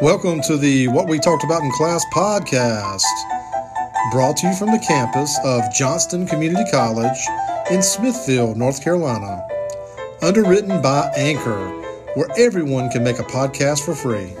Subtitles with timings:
[0.00, 3.02] Welcome to the What We Talked About in Class podcast,
[4.12, 7.18] brought to you from the campus of Johnston Community College
[7.68, 9.44] in Smithfield, North Carolina.
[10.22, 11.70] Underwritten by Anchor,
[12.14, 14.36] where everyone can make a podcast for free.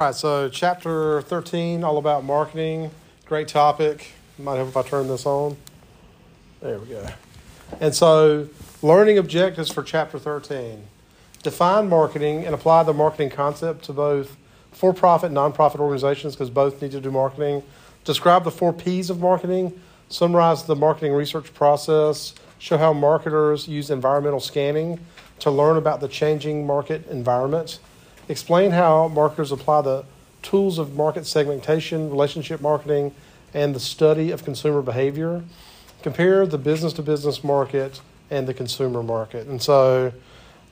[0.00, 2.90] All right, so chapter 13, all about marketing.
[3.26, 4.12] Great topic.
[4.38, 5.58] Might help if I turn this on.
[6.62, 7.06] There we go.
[7.80, 8.48] And so,
[8.82, 10.82] learning objectives for chapter 13.
[11.42, 14.36] Define marketing and apply the marketing concept to both
[14.72, 17.62] for profit and nonprofit organizations because both need to do marketing.
[18.04, 19.78] Describe the four P's of marketing.
[20.08, 22.34] Summarize the marketing research process.
[22.58, 25.00] Show how marketers use environmental scanning
[25.40, 27.78] to learn about the changing market environment.
[28.28, 30.04] Explain how marketers apply the
[30.42, 33.14] tools of market segmentation, relationship marketing,
[33.52, 35.42] and the study of consumer behavior.
[36.06, 39.48] Compare the business to business market and the consumer market.
[39.48, 40.12] And so,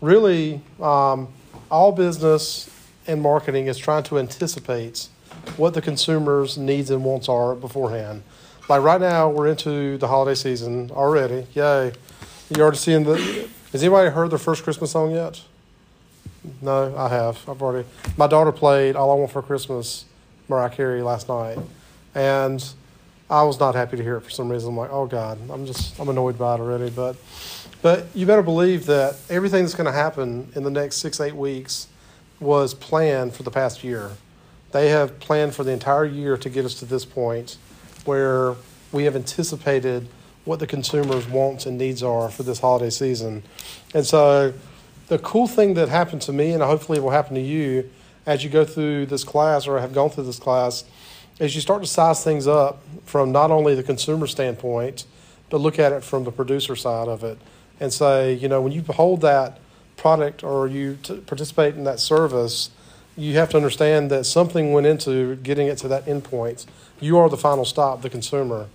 [0.00, 1.26] really, um,
[1.72, 2.70] all business
[3.08, 5.08] and marketing is trying to anticipate
[5.56, 8.22] what the consumer's needs and wants are beforehand.
[8.68, 11.48] Like right now, we're into the holiday season already.
[11.52, 11.90] Yay.
[12.50, 13.16] You already seeing the.
[13.72, 15.42] Has anybody heard the first Christmas song yet?
[16.62, 17.40] No, I have.
[17.48, 17.88] I've already.
[18.16, 20.04] My daughter played "All I Want for Christmas"
[20.46, 21.58] Mariah Carey last night,
[22.14, 22.64] and
[23.30, 24.70] I was not happy to hear it for some reason.
[24.70, 26.90] I'm like, oh God, I'm just I'm annoyed by it already.
[26.90, 27.16] But
[27.82, 31.34] but you better believe that everything that's going to happen in the next six eight
[31.34, 31.88] weeks
[32.40, 34.10] was planned for the past year.
[34.72, 37.56] They have planned for the entire year to get us to this point
[38.04, 38.56] where
[38.92, 40.08] we have anticipated
[40.44, 43.42] what the consumers' wants and needs are for this holiday season,
[43.94, 44.52] and so
[45.08, 47.90] the cool thing that happened to me, and hopefully it will happen to you
[48.26, 50.84] as you go through this class or have gone through this class,
[51.38, 55.04] is you start to size things up from not only the consumer standpoint,
[55.50, 57.38] but look at it from the producer side of it
[57.80, 59.58] and say, you know, when you hold that
[59.96, 62.70] product or you t- participate in that service,
[63.16, 66.66] you have to understand that something went into getting it to that endpoint.
[67.00, 68.68] You are the final stop, the consumer.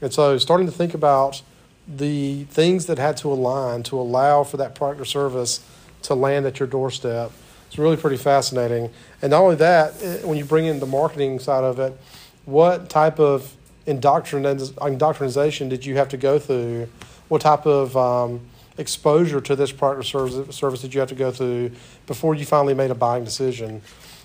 [0.00, 1.42] And so starting to think about
[1.86, 5.60] the things that had to align to allow for that product or service
[6.02, 7.32] to land at your doorstep.
[7.66, 8.90] It's really pretty fascinating.
[9.22, 11.98] And not only that, eh, when you bring in the marketing side of it,
[12.46, 13.54] what type of
[13.86, 16.88] indoctrination did you have to go through?
[17.28, 18.40] What type of um,
[18.78, 21.72] exposure to this product or service, service did you have to go through
[22.06, 23.82] before you finally made a buying decision?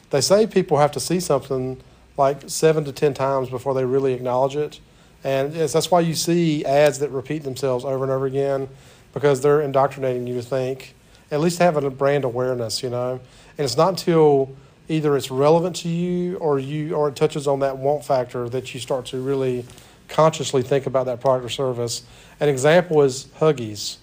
[0.10, 1.82] They say people have to see something
[2.18, 4.80] like seven to ten times before they really acknowledge it.
[5.24, 8.70] And that's why you see ads that repeat themselves over and over again
[9.14, 10.94] because they're indoctrinating you to think,
[11.32, 13.20] at least having a brand awareness, you know.
[13.58, 14.56] And it's not until
[14.88, 18.74] either it's relevant to you or you or it touches on that want factor that
[18.74, 19.66] you start to really
[20.08, 22.04] consciously think about that product or service.
[22.40, 23.98] An example is Huggies.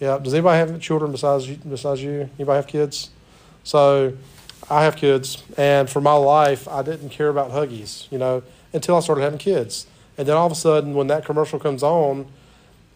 [0.00, 2.28] Yeah, does anybody have children besides you, besides you?
[2.38, 3.10] Anybody have kids?
[3.64, 4.14] So
[4.70, 8.96] I have kids, and for my life, I didn't care about Huggies, you know, until
[8.96, 9.86] I started having kids.
[10.16, 12.26] And then all of a sudden, when that commercial comes on,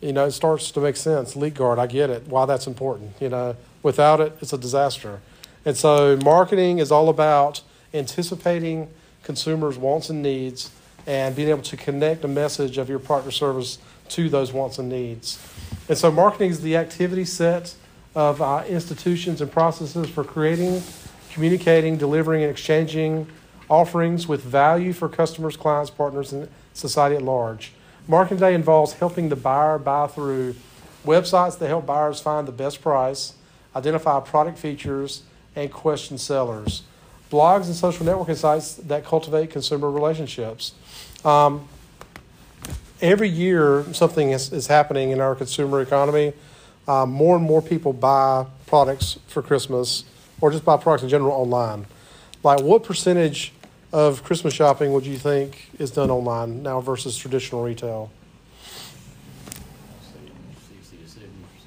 [0.01, 1.37] you know, it starts to make sense.
[1.37, 2.27] Leak guard, I get it.
[2.27, 3.13] Why that's important.
[3.21, 5.21] You know, without it, it's a disaster.
[5.65, 7.63] And so, marketing is all about
[7.95, 8.89] anticipating
[9.23, 10.71] consumers' wants and needs
[11.07, 13.79] and being able to connect a message of your partner service
[14.09, 15.39] to those wants and needs.
[15.89, 17.75] And so, marketing is the activity set
[18.15, 20.83] of uh, institutions and processes for creating,
[21.33, 23.27] communicating, delivering, and exchanging
[23.71, 27.73] offerings with value for customers, clients, partners, and society at large.
[28.09, 30.57] Marketing today involves helping the buyer buy through
[31.07, 33.35] websites that help buyers find the best price,
[33.75, 35.23] identify product features,
[35.57, 36.83] and question sellers.
[37.31, 40.75] Blogs and social networking sites that cultivate consumer relationships.
[41.25, 41.69] Um,
[43.01, 46.33] every year, something is, is happening in our consumer economy.
[46.87, 50.05] Um, more and more people buy products for Christmas
[50.41, 51.87] or just buy products in general online.
[52.43, 53.53] Like, what percentage
[53.93, 58.11] of Christmas shopping would you think is done online now versus traditional retail?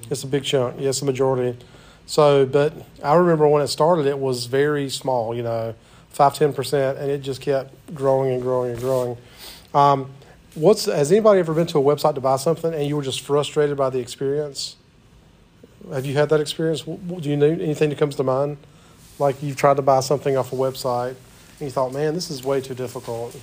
[0.08, 0.76] It's a big chunk.
[0.78, 1.58] Yes, the majority.
[2.06, 2.72] So, but
[3.02, 5.34] I remember when it started, it was very small.
[5.34, 5.74] You know,
[6.10, 9.16] five ten percent, and it just kept growing and growing and growing.
[9.74, 10.10] Um,
[10.54, 13.20] what's has anybody ever been to a website to buy something and you were just
[13.20, 14.76] frustrated by the experience?
[15.92, 16.82] Have you had that experience?
[16.82, 18.56] Do you know anything that comes to mind?
[19.18, 21.14] Like you've tried to buy something off a website
[21.58, 23.38] and you thought, man, this is way too difficult.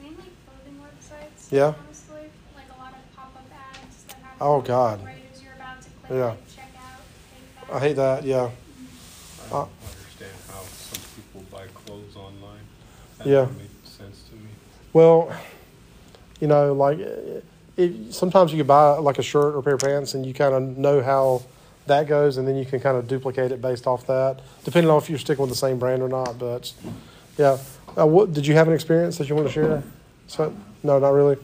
[0.00, 0.16] Mainly
[0.46, 1.50] clothing websites.
[1.50, 1.74] Yeah.
[1.86, 4.36] Honestly, like a lot of pop-up ads that have.
[4.40, 5.04] Oh, God.
[5.04, 6.24] Right as you're about to click Yeah.
[6.26, 7.00] like, check out.
[7.34, 7.58] Hate that.
[7.72, 8.24] I hate that.
[8.24, 8.50] Yeah.
[9.46, 12.60] I don't understand how some people buy clothes online.
[13.18, 13.40] That Yeah.
[13.42, 14.48] doesn't make sense to me.
[14.92, 15.32] Well,
[16.40, 17.40] you know, like uh,
[17.76, 20.34] it, sometimes you can buy like a shirt or a pair of pants, and you
[20.34, 21.42] kind of know how
[21.86, 24.98] that goes, and then you can kind of duplicate it based off that, depending on
[24.98, 26.38] if you're sticking with the same brand or not.
[26.38, 26.72] But
[27.38, 27.58] yeah,
[27.98, 29.82] uh, what did you have an experience that you want to share?
[30.28, 31.36] So no, not really.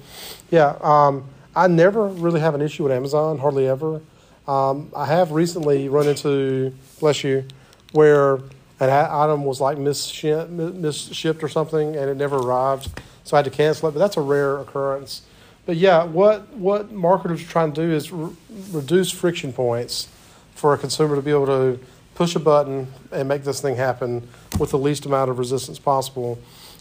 [0.50, 1.24] Yeah, um,
[1.54, 4.00] I never really have an issue with Amazon, hardly ever.
[4.46, 7.44] Um, I have recently run into, bless you,
[7.92, 8.36] where
[8.78, 13.50] an item was like misshipped, or something, and it never arrived, so I had to
[13.50, 13.92] cancel it.
[13.92, 15.22] But that's a rare occurrence.
[15.64, 18.30] But yeah, what what marketers are trying to do is re-
[18.70, 20.08] reduce friction points
[20.54, 21.80] for a consumer to be able to
[22.14, 24.28] push a button and make this thing happen
[24.58, 26.38] with the least amount of resistance possible.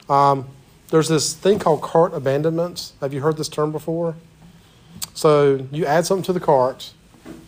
[0.08, 0.48] Um,
[0.90, 2.94] there's this thing called cart abandonment.
[3.02, 4.16] Have you heard this term before?
[5.14, 6.94] So you add something to the cart,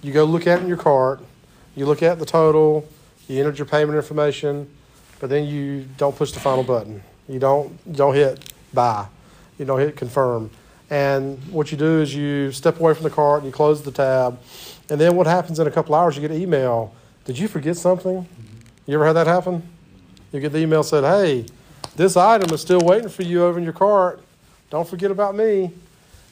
[0.02, 1.22] you go look at in your cart,
[1.76, 2.88] you look at the total,
[3.28, 4.70] you entered your payment information,
[5.20, 7.04] but then you don't push the final button.
[7.28, 9.08] You don't don't hit buy.
[9.58, 10.50] You don't hit confirm.
[10.90, 13.92] And what you do is you step away from the cart and you close the
[13.92, 14.40] tab.
[14.90, 16.94] And then what happens in a couple hours, you get an email.
[17.26, 18.26] Did you forget something?
[18.86, 19.68] You ever had that happen?
[20.32, 21.46] You get the email said, hey,
[21.96, 24.22] this item is still waiting for you over in your cart.
[24.70, 25.72] Don't forget about me.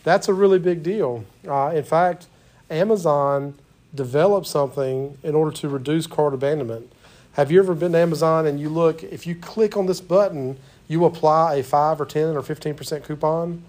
[0.03, 1.25] That's a really big deal.
[1.45, 2.27] Uh, in fact,
[2.69, 3.55] Amazon
[3.93, 6.91] developed something in order to reduce cart abandonment.
[7.33, 10.57] Have you ever been to Amazon and you look, if you click on this button,
[10.87, 13.63] you apply a 5 or 10 or 15% coupon?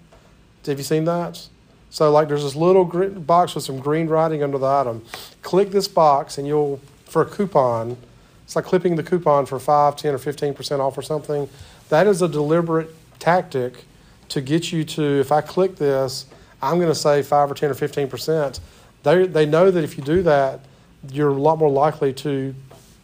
[0.65, 1.47] Have you seen that?
[1.89, 5.03] So, like, there's this little gr- box with some green writing under the item.
[5.41, 7.97] Click this box and you'll, for a coupon,
[8.43, 11.49] it's like clipping the coupon for 5, 10, or 15% off or something.
[11.89, 13.85] That is a deliberate tactic
[14.29, 16.25] to get you to, if I click this,
[16.61, 18.59] I'm going to save 5 or 10 or 15%.
[19.07, 20.59] They, they know that if you do that,
[21.11, 22.53] you're a lot more likely to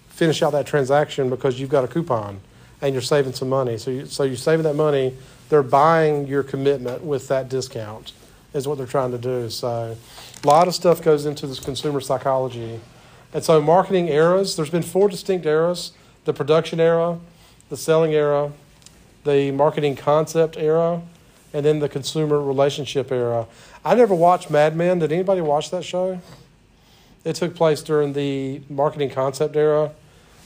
[0.09, 2.41] finish out that transaction because you've got a coupon
[2.81, 3.77] and you're saving some money.
[3.77, 5.15] So, you, so you're saving that money.
[5.47, 8.11] They're buying your commitment with that discount,
[8.53, 9.49] is what they're trying to do.
[9.49, 9.95] So,
[10.43, 12.81] a lot of stuff goes into this consumer psychology.
[13.33, 15.93] And so, marketing eras, there's been four distinct eras
[16.25, 17.17] the production era,
[17.69, 18.51] the selling era,
[19.23, 21.01] the marketing concept era,
[21.53, 23.45] and then the consumer relationship era.
[23.85, 24.99] I never watched Mad Men.
[24.99, 26.21] Did anybody watch that show?
[27.25, 29.91] It took place during the marketing concept era,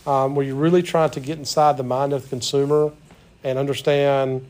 [0.08, 2.92] um, where you're really trying to get inside the mind of the consumer
[3.44, 4.46] and understand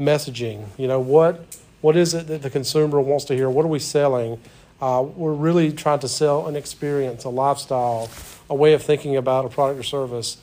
[0.00, 0.66] messaging.
[0.76, 3.48] You know, what what is it that the consumer wants to hear?
[3.48, 4.40] What are we selling?
[4.80, 8.10] Uh, we're really trying to sell an experience, a lifestyle,
[8.50, 10.38] a way of thinking about a product or service.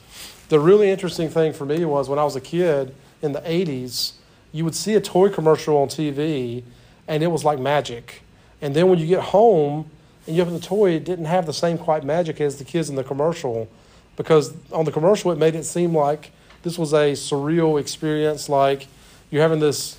[0.48, 4.12] The really interesting thing for me was when I was a kid in the 80s,
[4.52, 6.62] you would see a toy commercial on TV
[7.10, 8.22] and it was like magic.
[8.62, 9.90] And then when you get home
[10.26, 12.88] and you open the toy, it didn't have the same quite magic as the kids
[12.88, 13.68] in the commercial
[14.16, 16.30] because on the commercial it made it seem like
[16.62, 18.86] this was a surreal experience, like
[19.30, 19.98] you're having this,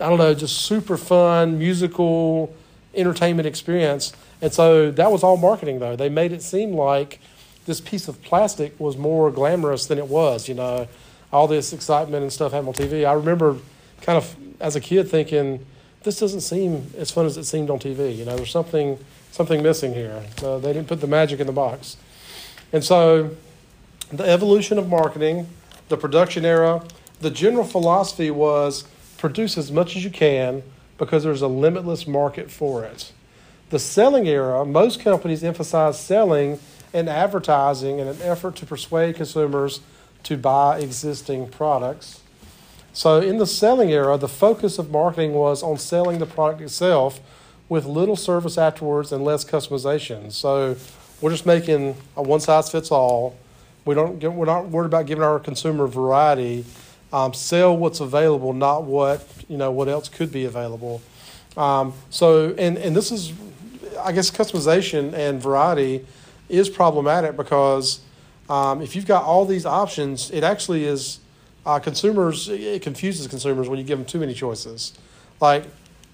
[0.00, 2.52] I don't know, just super fun musical
[2.92, 4.12] entertainment experience.
[4.42, 5.94] And so that was all marketing, though.
[5.94, 7.20] They made it seem like
[7.66, 10.88] this piece of plastic was more glamorous than it was, you know,
[11.32, 13.06] all this excitement and stuff happening on TV.
[13.06, 13.58] I remember
[14.00, 15.64] kind of as a kid thinking,
[16.08, 18.16] this doesn't seem as fun as it seemed on TV.
[18.16, 18.98] You know, there's something
[19.30, 20.24] something missing here.
[20.42, 21.98] Uh, they didn't put the magic in the box.
[22.72, 23.36] And so
[24.10, 25.48] the evolution of marketing,
[25.90, 26.82] the production era,
[27.20, 28.84] the general philosophy was
[29.18, 30.62] produce as much as you can
[30.96, 33.12] because there's a limitless market for it.
[33.68, 36.58] The selling era, most companies emphasize selling
[36.94, 39.80] and advertising in an effort to persuade consumers
[40.22, 42.22] to buy existing products.
[42.98, 47.20] So, in the selling era, the focus of marketing was on selling the product itself
[47.68, 50.32] with little service afterwards and less customization.
[50.32, 50.74] So,
[51.20, 53.36] we're just making a one size fits all.
[53.84, 56.64] We don't get, we're not worried about giving our consumer variety.
[57.12, 61.00] Um, sell what's available, not what you know what else could be available.
[61.56, 63.32] Um, so, and and this is,
[64.00, 66.04] I guess, customization and variety
[66.48, 68.00] is problematic because
[68.50, 71.20] um, if you've got all these options, it actually is
[71.68, 72.48] uh, consumers.
[72.48, 74.94] It confuses consumers when you give them too many choices.
[75.38, 75.64] Like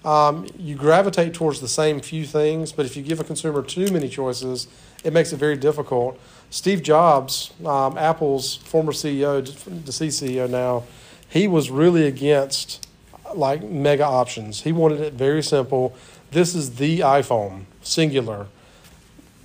[0.03, 3.89] um, you gravitate towards the same few things, but if you give a consumer too
[3.91, 4.67] many choices,
[5.05, 6.19] it makes it very difficult.
[6.49, 9.41] Steve Jobs, um, Apple's former CEO,
[9.85, 10.83] deceased CEO now,
[11.29, 12.85] he was really against
[13.33, 14.61] like mega options.
[14.61, 15.95] He wanted it very simple.
[16.31, 18.47] This is the iPhone, singular.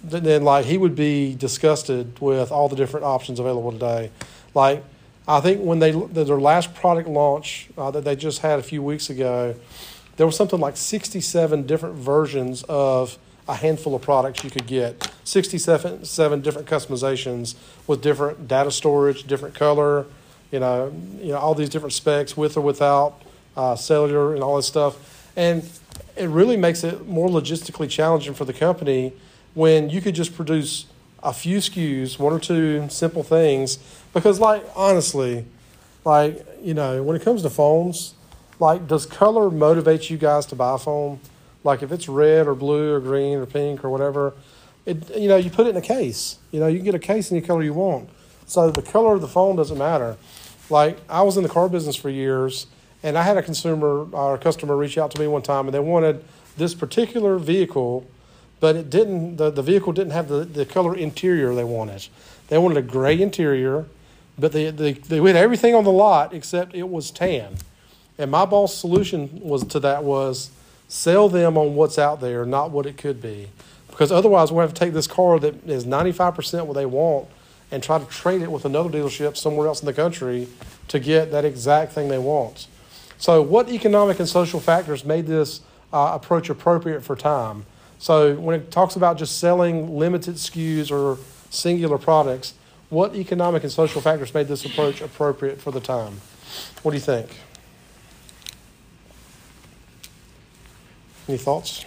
[0.03, 4.11] Then, like, he would be disgusted with all the different options available today.
[4.55, 4.83] Like,
[5.31, 8.83] I think when they their last product launch uh, that they just had a few
[8.83, 9.55] weeks ago,
[10.17, 13.17] there was something like 67 different versions of
[13.49, 17.57] a handful of products you could get 67 seven different customizations
[17.87, 20.07] with different data storage different color
[20.53, 23.21] you know you know all these different specs with or without
[23.57, 25.69] uh, cellular and all this stuff and
[26.17, 29.13] it really makes it more logistically challenging for the company
[29.55, 30.87] when you could just produce
[31.23, 33.79] a few SKUs, one or two simple things.
[34.13, 35.45] Because, like, honestly,
[36.05, 38.15] like, you know, when it comes to phones,
[38.59, 41.21] like, does color motivate you guys to buy a phone?
[41.63, 44.35] Like, if it's red or blue or green or pink or whatever,
[44.87, 46.39] it, you know, you put it in a case.
[46.51, 48.09] You know, you can get a case any color you want.
[48.47, 50.17] So the color of the phone doesn't matter.
[50.69, 52.67] Like, I was in the car business for years,
[53.03, 55.75] and I had a consumer or a customer reach out to me one time, and
[55.75, 56.25] they wanted
[56.57, 58.07] this particular vehicle,
[58.59, 59.37] but it didn't.
[59.37, 62.09] The, the vehicle didn't have the, the color interior they wanted.
[62.49, 63.87] They wanted a gray interior,
[64.41, 67.57] but they, they they had everything on the lot except it was tan.
[68.19, 70.51] And my boss' solution was to that was
[70.89, 73.49] sell them on what's out there, not what it could be,
[73.89, 76.87] because otherwise we'll have to take this car that is ninety five percent what they
[76.87, 77.29] want
[77.71, 80.49] and try to trade it with another dealership somewhere else in the country
[80.89, 82.67] to get that exact thing they want.
[83.19, 85.61] So, what economic and social factors made this
[85.93, 87.67] uh, approach appropriate for time?
[87.99, 91.19] So, when it talks about just selling limited SKUs or
[91.51, 92.55] singular products,
[92.91, 96.21] what economic and social factors made this approach appropriate for the time?
[96.83, 97.29] What do you think?
[101.29, 101.85] Any thoughts?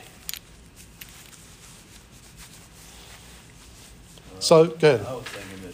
[4.40, 5.00] So, good.
[5.06, 5.74] I was thinking that,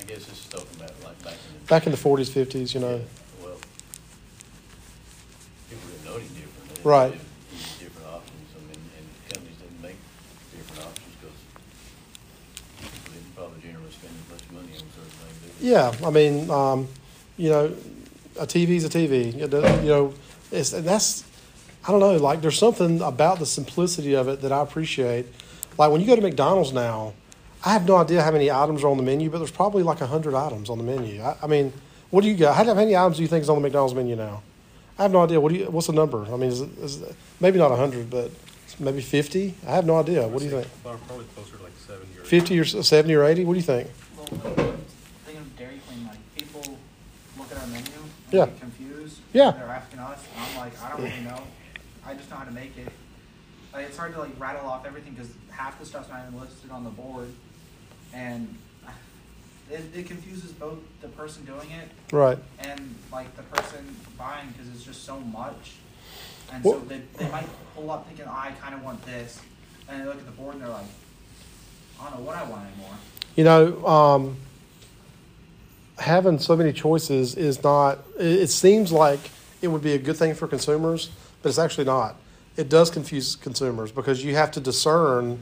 [0.00, 1.66] I guess this is talking about like back in the.
[1.66, 3.00] Back in the 40s, 50s, you know.
[3.40, 3.54] Well,
[5.70, 6.84] people didn't know any different.
[6.84, 7.12] Right.
[7.12, 7.20] had
[7.78, 9.94] Different options, I mean, and companies didn't make
[10.50, 11.38] different options because
[12.82, 15.38] people didn't probably generally spend as much money on certain things.
[15.42, 15.51] did they?
[15.62, 16.88] Yeah, I mean, um,
[17.38, 17.74] you know,
[18.38, 19.32] a TV's a TV.
[19.32, 20.14] You know,
[20.50, 21.24] it's and that's
[21.86, 22.16] I don't know.
[22.16, 25.26] Like, there's something about the simplicity of it that I appreciate.
[25.78, 27.14] Like when you go to McDonald's now,
[27.64, 29.98] I have no idea how many items are on the menu, but there's probably like
[29.98, 31.22] hundred items on the menu.
[31.22, 31.72] I, I mean,
[32.10, 32.54] what do you got?
[32.54, 34.42] How many items do you think is on the McDonald's menu now?
[34.98, 35.40] I have no idea.
[35.40, 35.64] What do you?
[35.70, 36.26] What's the number?
[36.26, 38.30] I mean, is it, is it, maybe not hundred, but
[38.78, 39.54] maybe fifty?
[39.66, 40.26] I have no idea.
[40.28, 40.68] What do you think?
[40.82, 42.24] Probably closer to like seventy or.
[42.24, 43.44] Fifty or seventy or eighty?
[43.44, 43.88] What do you think?
[44.16, 46.78] Well, thing of Dairy Queen, like people
[47.38, 48.46] look at our menu and Yeah.
[48.60, 49.20] confused.
[49.32, 49.50] Yeah.
[49.52, 51.40] They're asking us, and I'm like, I don't really know.
[52.04, 52.88] I just know how to make it.
[53.72, 56.70] Like it's hard to like rattle off everything because half the stuff's not even listed
[56.70, 57.28] on the board,
[58.12, 58.54] and
[59.70, 62.38] it, it confuses both the person doing it Right.
[62.58, 65.72] and like the person buying because it's just so much.
[66.52, 69.40] And Well- so they, they might pull up thinking, oh, I kind of want this,
[69.88, 70.84] and they look at the board and they're like,
[72.00, 72.94] I don't know what I want anymore.
[73.36, 74.36] You know, um,
[76.02, 79.20] having so many choices is not, it, seems like
[79.62, 82.16] it would be a good thing for consumers, but it's actually not.
[82.56, 85.40] It does confuse consumers because you have to discern,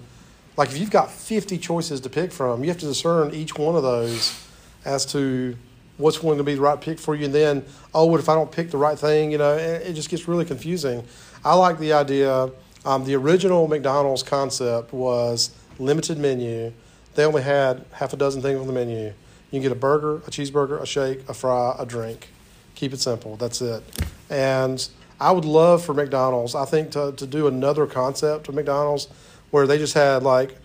[0.57, 3.75] like if you've got 50 choices to pick from, you have to discern each one
[3.75, 4.47] of those
[4.85, 5.57] as to
[5.97, 7.25] what's going to be the right pick for you.
[7.25, 7.64] And then,
[7.95, 9.33] oh, what if I don't pick the right thing?
[9.33, 11.05] You know, it, it just gets really confusing.
[11.45, 12.50] I like the idea.
[12.85, 16.73] Um, the original McDonald's concept was limited menu.
[17.14, 19.12] They only had half a dozen things on the menu.
[19.50, 22.28] You can get a burger, a cheeseburger, a shake, a fry, a drink.
[22.75, 23.37] Keep it simple.
[23.37, 23.83] That's it.
[24.30, 24.88] And
[25.21, 29.09] I would love for McDonald's, I think, to, to do another concept of McDonald's
[29.50, 30.57] where they just had like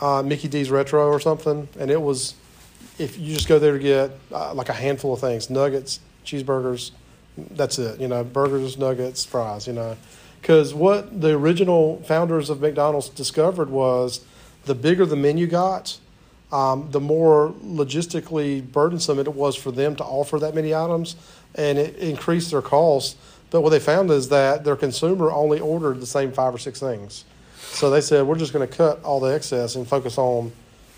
[0.00, 2.34] uh, Mickey D's Retro or something, and it was
[2.98, 6.90] if you just go there to get uh, like a handful of things nuggets, cheeseburgers,
[7.36, 8.00] that's it.
[8.00, 9.96] You know, burgers, nuggets, fries, you know.
[10.40, 14.24] Because what the original founders of McDonald's discovered was
[14.64, 15.98] the bigger the menu got,
[16.50, 21.16] um, the more logistically burdensome it was for them to offer that many items,
[21.54, 23.16] and it increased their costs.
[23.50, 26.80] But what they found is that their consumer only ordered the same five or six
[26.80, 27.24] things.
[27.58, 30.52] So they said, we're just going to cut all the excess and focus on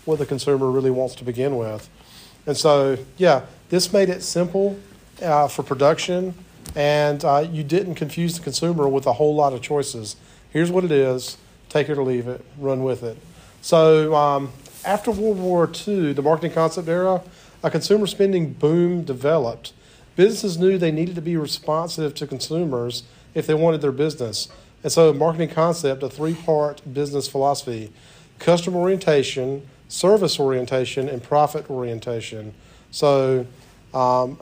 [0.05, 1.89] what the consumer really wants to begin with.
[2.45, 4.79] And so, yeah, this made it simple
[5.21, 6.33] uh, for production,
[6.75, 10.15] and uh, you didn't confuse the consumer with a whole lot of choices.
[10.51, 11.37] Here's what it is
[11.69, 13.17] take it or leave it, run with it.
[13.61, 14.51] So, um,
[14.85, 17.21] after World War II, the marketing concept era,
[17.63, 19.73] a consumer spending boom developed.
[20.15, 24.49] Businesses knew they needed to be responsive to consumers if they wanted their business.
[24.83, 27.91] And so, marketing concept, a three part business philosophy
[28.39, 32.53] customer orientation, service orientation, and profit orientation.
[32.89, 33.45] So,
[33.93, 34.39] um,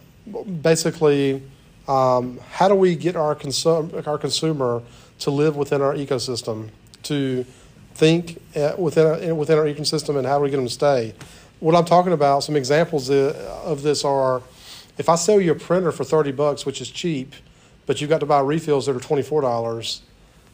[0.62, 1.44] basically,
[1.88, 4.82] um, how do we get our, consum- our consumer
[5.20, 6.70] to live within our ecosystem,
[7.04, 7.46] to
[8.00, 11.14] think uh, within our, within our ecosystem, and how do we get them to stay?
[11.60, 14.42] What I'm talking about, some examples uh, of this are
[14.98, 17.34] if I sell you a printer for 30 bucks, which is cheap,
[17.86, 20.02] but you've got to buy refills that are $24,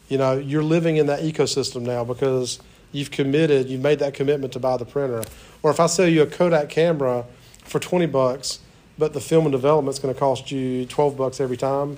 [0.10, 2.60] you know, you're living in that ecosystem now because
[2.92, 5.24] you've committed, you've made that commitment to buy the printer.
[5.64, 7.26] Or if I sell you a Kodak camera
[7.64, 8.60] for 20 bucks,
[8.98, 11.98] but the film and development's going to cost you 12 bucks every time,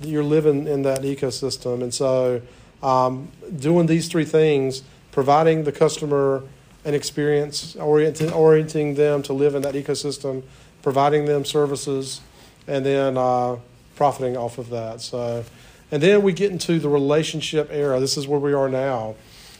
[0.00, 1.82] you're living in that ecosystem.
[1.82, 2.42] And so,
[2.82, 6.42] um, doing these three things, providing the customer
[6.84, 10.42] an experience, orienting, orienting them to live in that ecosystem,
[10.82, 12.20] providing them services,
[12.66, 13.56] and then uh,
[13.94, 15.00] profiting off of that.
[15.00, 15.44] So,
[15.90, 18.00] and then we get into the relationship era.
[18.00, 19.14] This is where we are now.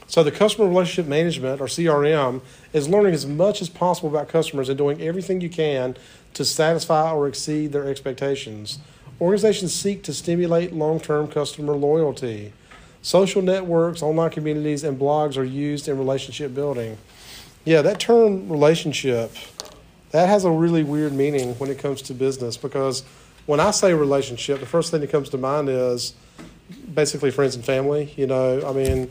[0.07, 2.41] So the customer relationship management or CRM
[2.73, 5.95] is learning as much as possible about customers and doing everything you can
[6.33, 8.79] to satisfy or exceed their expectations.
[9.21, 12.51] Organizations seek to stimulate long-term customer loyalty.
[13.03, 16.97] Social networks, online communities, and blogs are used in relationship building.
[17.65, 19.35] Yeah, that term relationship,
[20.11, 23.03] that has a really weird meaning when it comes to business because
[23.45, 26.13] when I say relationship, the first thing that comes to mind is
[26.93, 29.09] basically friends and family, you know, I mean,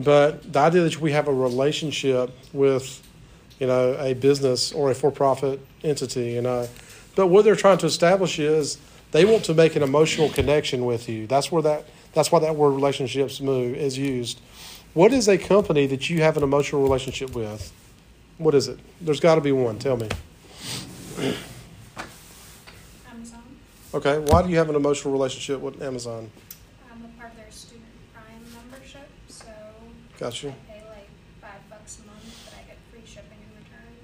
[0.00, 3.00] but the idea that we have a relationship with,
[3.60, 6.68] you know, a business or a for-profit entity, you know,
[7.14, 8.78] but what they're trying to establish is
[9.12, 11.28] they want to make an emotional connection with you.
[11.28, 11.84] That's where that
[12.18, 14.40] that's why that word relationships move is used.
[14.94, 17.72] What is a company that you have an emotional relationship with?
[18.38, 18.78] What is it?
[19.00, 19.78] There's got to be one.
[19.78, 20.08] Tell me.
[23.10, 23.42] Amazon.
[23.94, 26.30] Okay, why do you have an emotional relationship with Amazon?
[26.90, 29.46] I'm a part of their student prime membership, so
[30.18, 30.48] Got you.
[30.48, 31.08] I pay like
[31.40, 33.94] five bucks a month, but I get free shipping in return.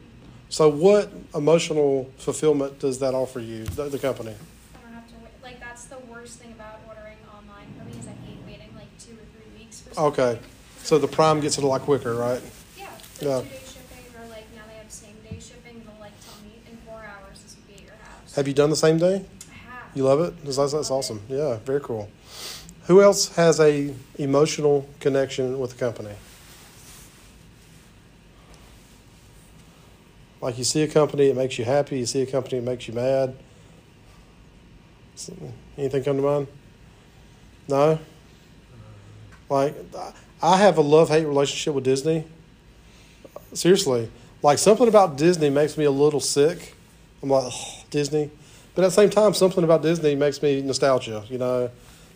[0.48, 4.30] So, what emotional fulfillment does that offer you, the, the company?
[4.74, 5.30] I don't have to wait.
[5.42, 8.90] Like that's the worst thing about ordering online for me is I hate waiting like
[8.98, 9.83] two or three weeks for something.
[9.96, 10.38] Okay,
[10.82, 12.42] so the Prime gets it a lot quicker, right?
[12.76, 12.86] Yeah,
[13.20, 13.40] Yeah.
[13.40, 15.82] two day shipping or like now they have same day shipping.
[15.86, 18.34] They'll like tell me in four hours this will be at your house.
[18.34, 19.14] Have you done the same day?
[19.14, 19.96] I have.
[19.96, 20.44] You love it?
[20.44, 21.22] That's, that's awesome.
[21.28, 22.10] Yeah, very cool.
[22.86, 26.14] Who else has a emotional connection with the company?
[30.40, 32.00] Like you see a company, it makes you happy.
[32.00, 33.34] You see a company, it makes you mad.
[35.78, 36.46] Anything come to mind?
[37.68, 37.98] No.
[39.48, 39.74] Like
[40.42, 42.24] I have a love hate relationship with Disney.
[43.52, 44.10] Seriously,
[44.42, 46.74] like something about Disney makes me a little sick.
[47.22, 48.30] I'm like oh, Disney,
[48.74, 51.24] but at the same time, something about Disney makes me nostalgia.
[51.28, 51.70] You know,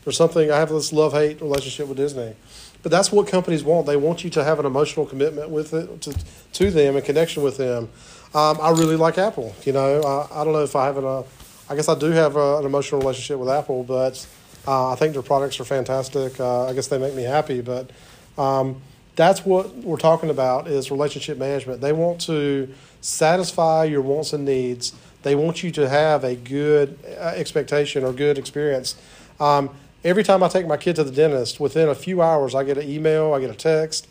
[0.04, 2.34] there's something I have this love hate relationship with Disney.
[2.82, 3.86] But that's what companies want.
[3.86, 6.14] They want you to have an emotional commitment with it to,
[6.52, 7.88] to them and connection with them.
[8.34, 9.54] Um, I really like Apple.
[9.64, 11.22] You know, I, I don't know if I have an, uh,
[11.68, 14.26] I guess I do have a, an emotional relationship with Apple, but
[14.68, 16.38] uh, I think their products are fantastic.
[16.38, 17.90] Uh, I guess they make me happy, but
[18.36, 18.82] um,
[19.16, 21.80] that's what we're talking about is relationship management.
[21.80, 24.94] They want to satisfy your wants and needs.
[25.22, 28.94] They want you to have a good uh, expectation or good experience.
[29.40, 29.70] Um,
[30.04, 32.76] every time I take my kid to the dentist, within a few hours, I get
[32.76, 34.06] an email, I get a text,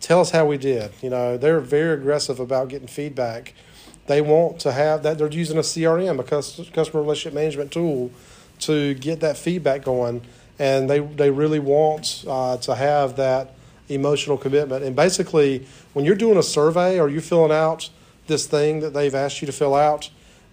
[0.00, 0.90] tell us how we did.
[1.02, 3.52] You know, they're very aggressive about getting feedback.
[4.06, 5.18] They want to have that.
[5.18, 6.24] They're using a CRM, a
[6.72, 8.10] customer relationship management tool,
[8.60, 10.22] to get that feedback going,
[10.58, 13.54] and they they really want uh, to have that
[13.88, 14.84] emotional commitment.
[14.84, 17.90] And basically, when you're doing a survey or you're filling out
[18.26, 20.10] this thing that they've asked you to fill out,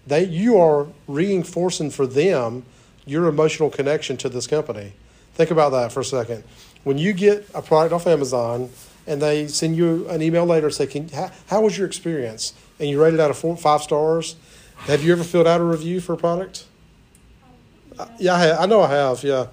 [0.08, 2.64] they you are reinforcing for them
[3.06, 4.94] your emotional connection to this company.
[5.34, 6.44] Think about that for a second.
[6.84, 8.70] When you get a product off Amazon
[9.08, 12.54] and they send you an email later and say, Can, how, how was your experience?
[12.80, 14.36] And you rate it out of four, five stars.
[14.80, 16.66] Have you ever filled out a review for a product?
[18.20, 19.24] Yeah, I, I know I have.
[19.24, 19.48] Yeah,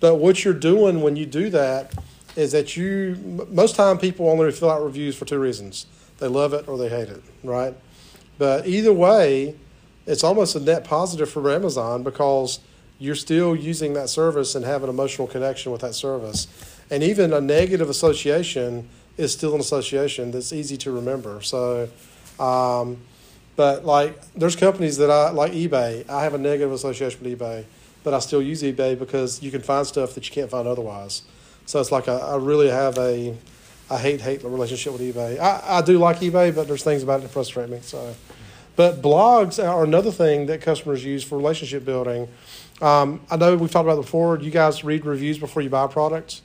[0.00, 1.92] but what you're doing when you do that
[2.36, 5.86] is that you most time people only fill out reviews for two reasons:
[6.18, 7.74] they love it or they hate it, right?
[8.38, 9.56] But either way,
[10.06, 12.60] it's almost a net positive for Amazon because
[12.98, 16.48] you're still using that service and have an emotional connection with that service,
[16.90, 21.40] and even a negative association is still an association that's easy to remember.
[21.42, 21.88] So.
[22.38, 22.98] Um,
[23.56, 26.08] but like, there's companies that I like eBay.
[26.08, 27.64] I have a negative association with eBay,
[28.06, 31.22] but I still use eBay because you can find stuff that you can't find otherwise.
[31.66, 33.36] So it's like I, I really have a,
[33.90, 35.40] I hate hate relationship with eBay.
[35.40, 37.80] I, I do like eBay, but there's things about it that frustrate me.
[37.82, 38.14] So,
[38.76, 42.28] but blogs are another thing that customers use for relationship building.
[42.80, 44.38] Um, I know we've talked about before.
[44.38, 46.42] You guys read reviews before you buy products.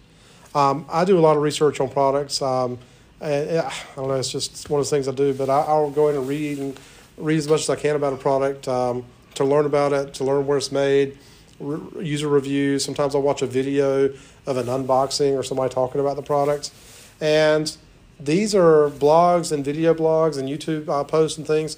[0.55, 2.41] Um, I do a lot of research on products.
[2.41, 2.79] Um,
[3.19, 5.31] and I don't know, it's just one of the things I do.
[5.35, 6.79] But I, I'll go in and read and
[7.17, 10.23] read as much as I can about a product um, to learn about it, to
[10.23, 11.19] learn where it's made,
[11.61, 12.83] re- user reviews.
[12.83, 14.13] Sometimes I'll watch a video
[14.45, 16.71] of an unboxing or somebody talking about the product.
[17.19, 17.75] And
[18.19, 21.77] these are blogs and video blogs and YouTube uh, posts and things.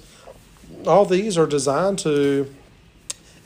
[0.86, 2.52] All these are designed to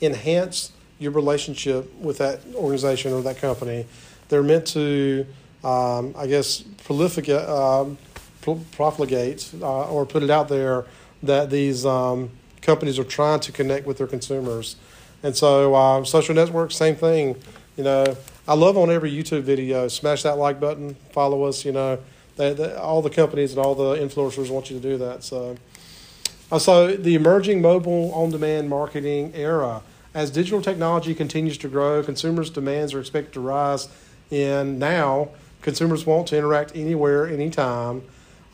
[0.01, 3.87] enhance your relationship with that organization or that company.
[4.29, 5.27] They're meant to,
[5.65, 7.99] um, I guess, prolificate, um,
[8.41, 10.87] pro- profligate uh, or put it out there
[11.23, 12.31] that these um,
[12.63, 14.77] companies are trying to connect with their consumers.
[15.23, 17.37] And so, um, social networks, same thing.
[17.77, 19.89] You know, I love on every YouTube video.
[19.89, 20.95] Smash that like button.
[21.13, 21.65] Follow us.
[21.65, 21.99] You know,
[22.37, 25.25] they, they, all the companies and all the influencers want you to do that.
[25.25, 25.57] So,
[26.51, 29.83] uh, so the emerging mobile on-demand marketing era,
[30.15, 33.89] as digital technology continues to grow, consumers' demands are expected to rise.
[34.31, 35.31] And now,
[35.63, 38.03] consumers want to interact anywhere, anytime.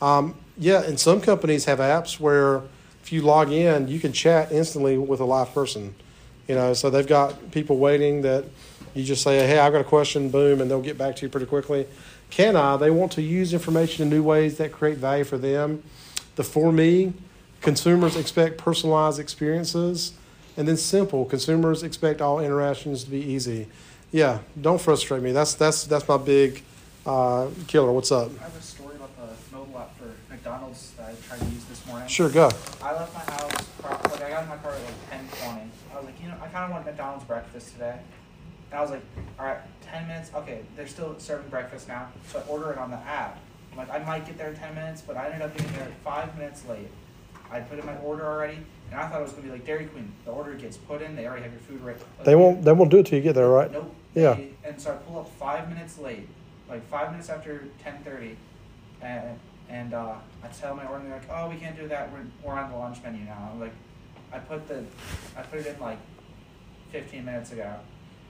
[0.01, 2.63] Um, yeah, and some companies have apps where
[3.01, 5.95] if you log in, you can chat instantly with a live person.
[6.47, 8.45] You know, so they've got people waiting that
[8.93, 11.29] you just say, "Hey, I've got a question," boom, and they'll get back to you
[11.29, 11.87] pretty quickly.
[12.29, 12.77] Can I?
[12.77, 15.83] They want to use information in new ways that create value for them.
[16.35, 17.13] The for me,
[17.61, 20.13] consumers expect personalized experiences,
[20.55, 21.25] and then simple.
[21.25, 23.67] Consumers expect all interactions to be easy.
[24.11, 25.31] Yeah, don't frustrate me.
[25.31, 26.63] That's that's that's my big
[27.05, 27.91] uh, killer.
[27.91, 28.31] What's up?
[28.39, 31.65] I have a story about the mobile app for McDonald's that I tried to use
[31.65, 32.07] this morning.
[32.07, 32.49] Sure, go.
[32.81, 33.51] I left my house,
[33.83, 35.69] like I got in my car at like ten twenty.
[35.95, 37.97] I was like, you know, I kind of want McDonald's breakfast today.
[38.71, 39.01] And I was like,
[39.39, 40.29] all right, ten minutes.
[40.35, 43.39] Okay, they're still serving breakfast now, so I order it on the app.
[43.71, 45.87] I'm like, I might get there in ten minutes, but I ended up getting there
[46.03, 46.89] five minutes late.
[47.51, 48.57] I put in my order already,
[48.91, 50.11] and I thought it was gonna be like Dairy Queen.
[50.25, 51.99] The order gets put in, they already have your food ready.
[52.17, 53.71] Like, They won't they won't do it till you get there, right?
[53.71, 53.93] Nope.
[54.13, 54.33] Yeah.
[54.33, 56.27] They- and so I pull up five minutes late,
[56.67, 58.35] like five minutes after ten thirty,
[59.01, 62.11] and and uh, I tell my order, they're like, "Oh, we can't do that.
[62.11, 63.73] We're we're on the lunch menu now." I'm like,
[64.35, 64.83] I put the,
[65.37, 65.99] I put it in like,
[66.91, 67.73] fifteen minutes ago.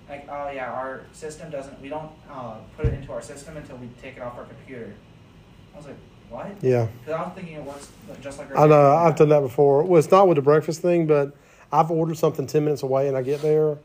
[0.09, 1.81] Like, oh yeah, our system doesn't.
[1.81, 4.93] We don't uh, put it into our system until we take it off our computer.
[5.73, 5.97] I was like,
[6.29, 6.47] what?
[6.61, 6.87] Yeah.
[6.99, 7.89] Because I was thinking it works
[8.21, 8.51] just like.
[8.51, 8.95] our I know.
[8.95, 9.83] I've done that before.
[9.83, 11.35] Well, it's not with the breakfast thing, but
[11.71, 13.77] I've ordered something 10 minutes away and I get there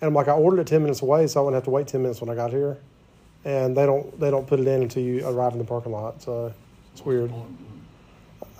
[0.00, 1.88] and I'm like, I ordered it 10 minutes away, so I wouldn't have to wait
[1.88, 2.78] 10 minutes when I got here.
[3.44, 6.20] And they don't they don't put it in until you arrive in the parking lot.
[6.22, 6.52] So
[6.92, 7.32] it's weird.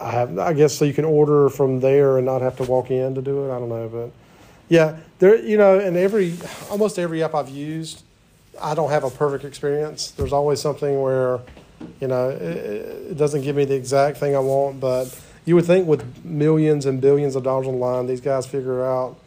[0.00, 2.90] I have I guess so you can order from there and not have to walk
[2.90, 3.54] in to do it.
[3.54, 4.10] I don't know, but
[4.68, 6.34] yeah, there you know, and every
[6.70, 8.02] almost every app I've used,
[8.60, 10.10] I don't have a perfect experience.
[10.12, 11.40] There's always something where,
[12.00, 15.64] you know, it, it doesn't give me the exact thing I want, but you would
[15.64, 19.18] think with millions and billions of dollars online, these guys figure out,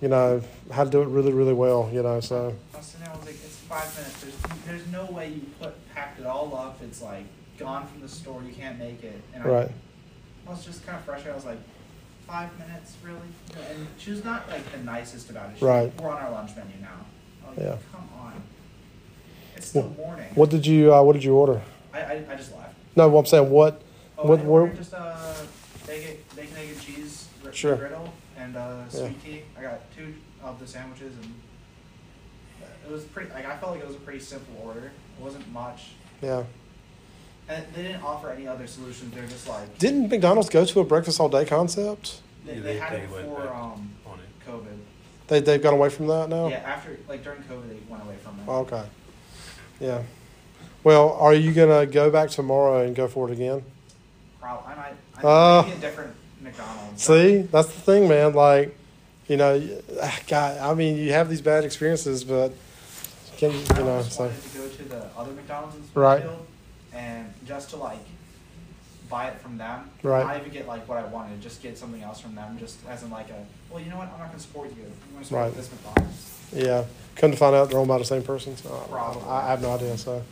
[0.00, 1.90] you know, how to do it really, really well.
[1.92, 4.22] You know, so I was sitting there, I was like, it's five minutes.
[4.22, 6.80] There's, there's no way you put packed it all up.
[6.82, 7.24] It's like
[7.58, 8.42] gone from the store.
[8.46, 9.20] You can't make it.
[9.34, 9.72] And right, I,
[10.46, 11.32] I was just kind of frustrated.
[11.32, 11.58] I was like,
[12.26, 13.18] five minutes, really?
[13.70, 15.58] And she was not like the nicest about it.
[15.58, 15.92] She Right.
[16.00, 16.88] We're on our lunch menu now.
[17.44, 17.76] I was like, Yeah.
[17.92, 18.42] come on.
[19.56, 20.28] It's still Well, morning.
[20.34, 21.60] what did you uh, what did you order?
[21.92, 22.74] I, I, I just left.
[22.96, 23.82] No, what I'm saying what
[24.16, 25.16] Oh, What- were just a
[25.86, 27.76] bacon, bacon, egg, and cheese Sure.
[27.76, 28.98] griddle and uh, Yeah.
[29.00, 29.42] sweet tea.
[29.58, 31.34] I got two of the sandwiches and
[32.86, 33.30] it was pretty.
[33.32, 34.86] Like I felt like it was a pretty simple order.
[35.18, 36.42] It wasn't much, yeah.
[37.48, 39.14] And they didn't offer any other solutions.
[39.14, 42.20] They're just like Didn't McDonald's go to a breakfast all day concept?
[42.44, 44.48] they, Yeah, they they- had they it went before back um, on it.
[44.50, 44.78] COVID.
[45.28, 46.48] They they've gone away from that now.
[46.48, 48.44] Yeah, after like during COVID, they went away from it.
[48.46, 48.82] Oh, Okay.
[49.80, 50.02] Yeah.
[50.84, 53.62] Well, are you gonna go back tomorrow and go for it again?
[54.40, 54.94] Probably, I might.
[55.16, 57.02] I Uh, maybe a different McDonald's.
[57.02, 58.34] See, that's the thing, man.
[58.34, 58.76] Like,
[59.26, 59.70] you know, y-
[60.02, 62.52] ah, God, I mean, you have these bad experiences, but
[63.38, 66.18] can you, I know, almost so wanted to go to the other McDonald's in Right.
[66.20, 66.46] Springfield
[66.94, 67.98] and just to like
[69.10, 69.90] buy it from them.
[70.02, 70.24] Right.
[70.24, 73.02] Not even get like what I wanted, just get something else from them, just as
[73.02, 74.82] in like a, well, you know what, I'm not gonna support you.
[74.84, 75.56] I'm gonna support Right.
[75.56, 76.40] this McDonald's.
[76.54, 76.84] yeah.
[77.16, 78.56] Come to find out, they're owned by the same person.
[78.56, 79.22] So Probably.
[79.28, 79.96] I, I have no idea.
[79.98, 80.22] So,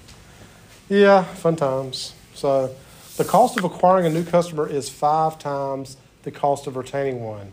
[0.88, 2.14] yeah, fun times.
[2.35, 2.75] So,
[3.18, 7.53] the cost of acquiring a new customer is five times the cost of retaining one.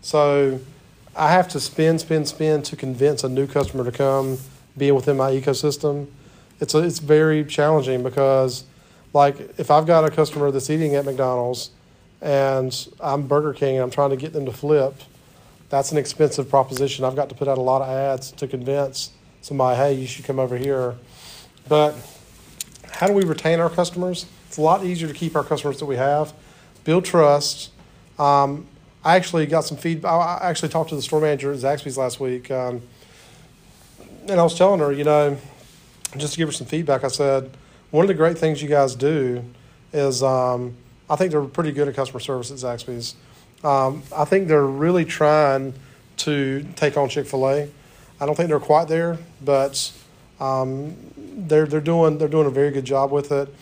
[0.00, 0.58] So,
[1.14, 4.38] I have to spend, spend, spend to convince a new customer to come
[4.76, 6.06] be within my ecosystem.
[6.60, 8.64] It's a, it's very challenging because,
[9.12, 11.70] like, if I've got a customer that's eating at McDonald's
[12.20, 14.94] and I'm Burger King and I'm trying to get them to flip,
[15.70, 17.04] that's an expensive proposition.
[17.04, 20.24] I've got to put out a lot of ads to convince somebody, hey, you should
[20.24, 20.96] come over here.
[21.68, 21.94] But
[22.92, 24.26] how do we retain our customers?
[24.48, 26.34] It's a lot easier to keep our customers that we have,
[26.84, 27.70] build trust.
[28.18, 28.66] Um,
[29.02, 30.12] I actually got some feedback.
[30.12, 32.82] I actually talked to the store manager at Zaxby's last week, um,
[34.28, 35.38] and I was telling her, you know,
[36.16, 37.04] just to give her some feedback.
[37.04, 37.50] I said,
[37.90, 39.44] one of the great things you guys do
[39.92, 40.76] is um,
[41.08, 43.14] I think they're pretty good at customer service at Zaxby's.
[43.64, 45.74] Um, I think they're really trying
[46.18, 47.68] to take on Chick Fil A.
[48.20, 49.92] I don't think they're quite there, but
[50.40, 53.54] um, they're they're doing they're doing a very good job with it.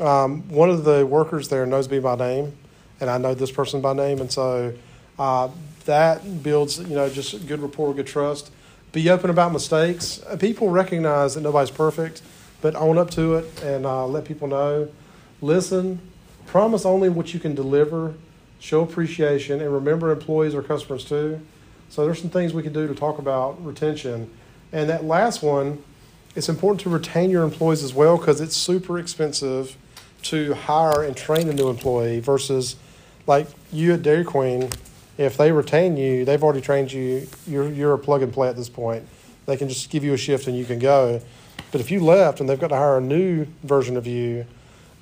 [0.00, 2.56] Um, one of the workers there knows me by name,
[3.00, 4.74] and I know this person by name, and so
[5.18, 5.48] uh,
[5.84, 8.50] that builds you know just good rapport, good trust.
[8.94, 10.22] Be open about mistakes.
[10.22, 12.22] Uh, People recognize that nobody's perfect,
[12.60, 14.88] but own up to it and uh, let people know.
[15.42, 16.00] Listen,
[16.46, 18.14] promise only what you can deliver.
[18.60, 21.40] Show appreciation, and remember employees are customers too.
[21.90, 24.30] So there's some things we can do to talk about retention.
[24.72, 25.82] And that last one,
[26.36, 29.76] it's important to retain your employees as well because it's super expensive
[30.22, 32.76] to hire and train a new employee versus
[33.26, 34.70] like you at Dairy Queen.
[35.16, 37.26] If they retain you, they've already trained you.
[37.46, 39.06] You're you're a plug and play at this point.
[39.46, 41.20] They can just give you a shift and you can go.
[41.70, 44.46] But if you left and they've got to hire a new version of you,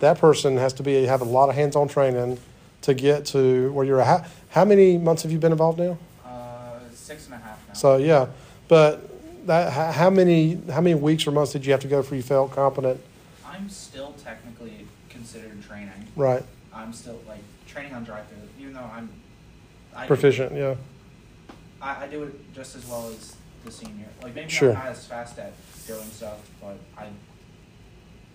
[0.01, 2.39] that person has to be have a lot of hands-on training
[2.83, 4.07] to get to where you're at.
[4.07, 5.99] How, how many months have you been involved now?
[6.27, 7.75] Uh, six and a half now.
[7.75, 8.27] So yeah,
[8.69, 12.03] but that how how many how many weeks or months did you have to go
[12.03, 13.01] before you felt competent?
[13.47, 16.09] I'm still technically considered training.
[16.17, 16.43] Right,
[16.75, 19.09] I'm still like training on drive through, even though I'm
[19.95, 20.55] I, proficient.
[20.55, 20.75] Yeah,
[21.81, 24.07] I, I do it just as well as the senior.
[24.23, 24.71] Like maybe Sure.
[24.71, 25.53] I'm not as fast at
[25.87, 27.09] doing stuff, but I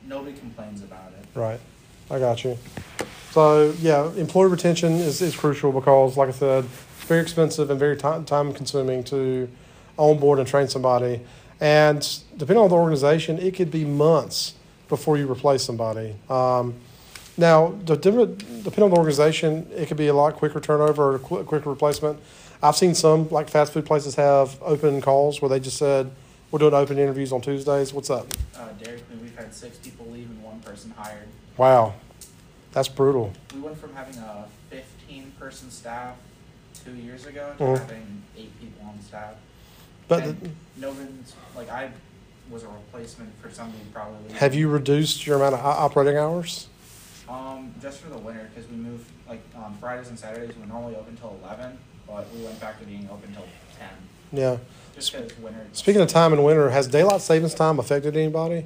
[0.05, 1.39] nobody complains about it.
[1.39, 1.59] right.
[2.09, 2.57] I got you.
[3.31, 7.79] So yeah, employee retention is, is crucial because, like I said, it's very expensive and
[7.79, 9.49] very time time consuming to
[9.97, 11.21] onboard and train somebody.
[11.59, 14.53] And depending on the organization, it could be months
[14.89, 16.15] before you replace somebody.
[16.29, 16.75] Um,
[17.37, 21.19] Now, the depending on the organization, it could be a lot quicker turnover or a
[21.19, 22.19] qu- quicker replacement.
[22.63, 26.09] I've seen some, like fast food places, have open calls where they just said,
[26.49, 28.25] "We're doing open interviews on Tuesdays." What's up?
[28.55, 31.27] Uh, Queen, we've had six people leave and one person hired.
[31.57, 31.93] Wow,
[32.71, 33.33] that's brutal.
[33.53, 36.15] We went from having a 15 person staff
[36.83, 37.77] two years ago to Mhm.
[37.79, 39.35] having eight people on staff.
[40.07, 41.89] But And no one's, like, I
[42.49, 44.33] was a replacement for somebody probably.
[44.33, 46.67] have you reduced your amount of operating hours?
[47.29, 50.95] Um, just for the winter, because we moved, like, on Fridays and Saturdays, we're normally
[50.95, 53.45] open till 11, but we went back to being open till
[53.77, 53.89] 10.
[54.31, 54.57] Yeah.
[54.95, 55.65] Just because winter.
[55.73, 58.65] Speaking of time in winter, has daylight savings time affected anybody?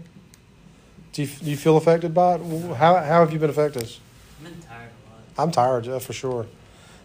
[1.14, 2.42] Do you, do you feel affected by it?
[2.76, 3.84] How, how have you been affected?
[3.84, 5.10] I've been tired a
[5.42, 5.48] lot.
[5.48, 6.46] I'm tired, yeah, for sure.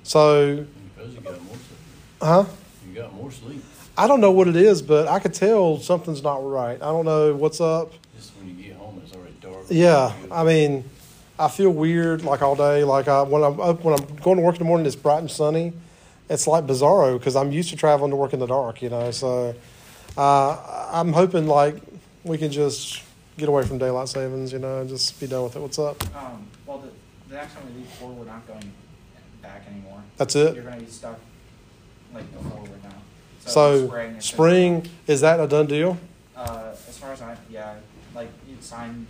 [0.03, 2.23] So, Because you got more sleep.
[2.23, 2.45] huh?
[2.87, 3.65] You got more sleep.
[3.99, 6.77] I don't know what it is, but I could tell something's not right.
[6.77, 7.93] I don't know what's up.
[8.15, 9.65] Just when you get home, it's already dark.
[9.71, 10.85] Yeah, I mean,
[11.39, 12.85] I feel weird like all day.
[12.85, 15.19] Like I, when I'm up, when I'm going to work in the morning, it's bright
[15.19, 15.73] and sunny.
[16.29, 19.11] It's like bizarro because I'm used to traveling to work in the dark, you know.
[19.11, 19.55] So
[20.17, 21.77] uh, I'm hoping like
[22.25, 23.03] we can just
[23.37, 25.61] get away from daylight savings, you know, and just be done with it.
[25.61, 26.03] What's up?
[26.17, 26.91] Um, well, the,
[27.29, 28.73] the next time we leave forward, we're not going
[29.43, 30.03] back anymore.
[30.17, 30.55] That's it.
[30.55, 31.21] You're gonna be stuck,
[32.15, 32.91] like, the forward now.
[33.45, 35.99] So spring, spring is that a done deal?
[36.35, 37.75] Uh, as far as I, yeah,
[38.15, 39.07] like, you signed in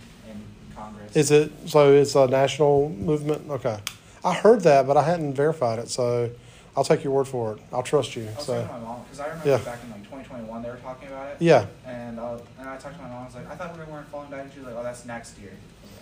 [0.77, 1.15] Congress.
[1.15, 1.91] Is it so?
[1.93, 3.49] It's a national movement.
[3.49, 3.77] Okay,
[4.23, 5.89] I heard that, but I hadn't verified it.
[5.89, 6.29] So
[6.75, 7.59] I'll take your word for it.
[7.73, 8.23] I'll trust you.
[8.23, 9.57] I was So talking to my mom, because I remember Yeah.
[9.57, 11.37] back in like 2021, they were talking about it.
[11.39, 13.83] yeah, And, uh, and I talked to my mom, I was like, I thought we
[13.91, 14.43] weren't falling back.
[14.43, 15.53] And she was like, oh, that's next year.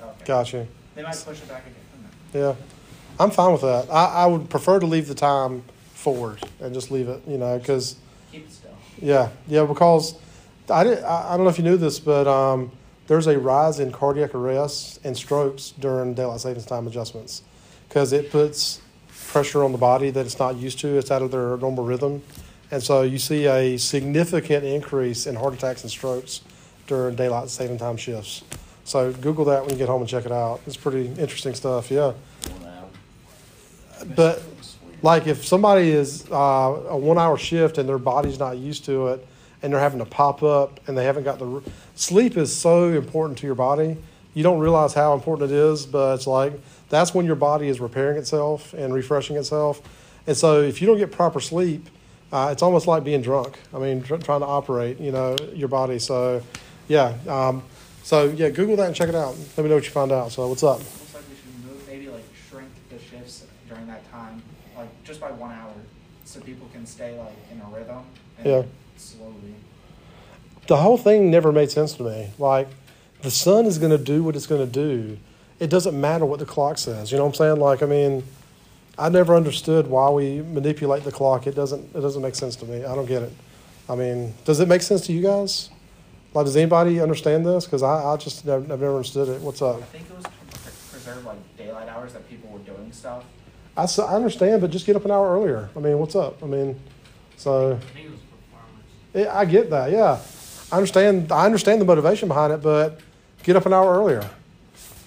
[0.02, 0.26] Like, okay.
[0.26, 0.68] got you.
[0.96, 1.76] They might push it back again.
[2.34, 2.56] Yeah,
[3.18, 3.90] I'm fine with that.
[3.90, 7.58] I, I would prefer to leave the time forward and just leave it, you know,
[7.58, 7.96] because
[8.34, 8.72] Keep it still.
[9.02, 10.16] yeah, yeah, because
[10.70, 11.02] I did.
[11.04, 12.72] I, I don't know if you knew this, but um,
[13.08, 17.44] there's a rise in cardiac arrests and strokes during daylight savings time adjustments
[17.88, 18.82] because it puts
[19.28, 20.98] pressure on the body that it's not used to.
[20.98, 22.24] It's out of their normal rhythm,
[22.72, 26.42] and so you see a significant increase in heart attacks and strokes
[26.88, 28.44] during daylight saving time shifts.
[28.84, 30.62] So Google that when you get home and check it out.
[30.68, 31.90] It's pretty interesting stuff.
[31.90, 32.14] Yeah.
[34.16, 34.44] But
[35.02, 39.08] like if somebody is uh, a one hour shift and their body's not used to
[39.08, 39.28] it
[39.62, 41.62] and they're having to pop up and they haven't got the
[41.96, 43.98] sleep is so important to your body.
[44.34, 46.54] You don't realize how important it is but it's like
[46.90, 49.82] that's when your body is repairing itself and refreshing itself.
[50.28, 51.88] And so if you don't get proper sleep
[52.32, 53.58] uh, it's almost like being drunk.
[53.74, 56.00] I mean tr- trying to operate you know your body.
[56.00, 56.42] So
[56.88, 57.64] yeah um,
[58.04, 59.36] so yeah google that and check it out.
[59.56, 60.32] Let me know what you find out.
[60.32, 60.80] So what's up?
[60.80, 64.42] Looks like we should move, maybe like shrink the shifts during that time,
[64.76, 65.74] like just by one hour,
[66.26, 68.04] so people can stay like in a rhythm.
[68.44, 68.64] Yeah.
[69.06, 69.56] Slowly.
[70.68, 72.30] the whole thing never made sense to me.
[72.40, 72.68] Like,
[73.22, 75.18] the sun is going to do what it's going to do.
[75.60, 77.12] It doesn't matter what the clock says.
[77.12, 77.60] You know what I'm saying?
[77.60, 78.24] Like, I mean,
[78.98, 81.48] I never understood why we manipulate the clock.
[81.48, 81.96] It doesn't.
[81.96, 82.84] It doesn't make sense to me.
[82.84, 83.34] I don't get it.
[83.88, 85.70] I mean, does it make sense to you guys?
[86.34, 87.66] Like, does anybody understand this?
[87.66, 89.42] Because I, I just never, I've never understood it.
[89.42, 89.78] What's up?
[89.78, 90.32] I think it was to
[90.92, 93.24] preserve like daylight hours that people were doing stuff.
[93.78, 95.70] I, I understand, but just get up an hour earlier.
[95.76, 96.42] I mean, what's up?
[96.44, 96.80] I mean,
[97.38, 98.05] so I think
[99.16, 99.92] it I get that.
[99.92, 100.20] Yeah,
[100.72, 101.32] I understand.
[101.32, 103.00] I understand the motivation behind it, but
[103.44, 104.30] get up an hour earlier.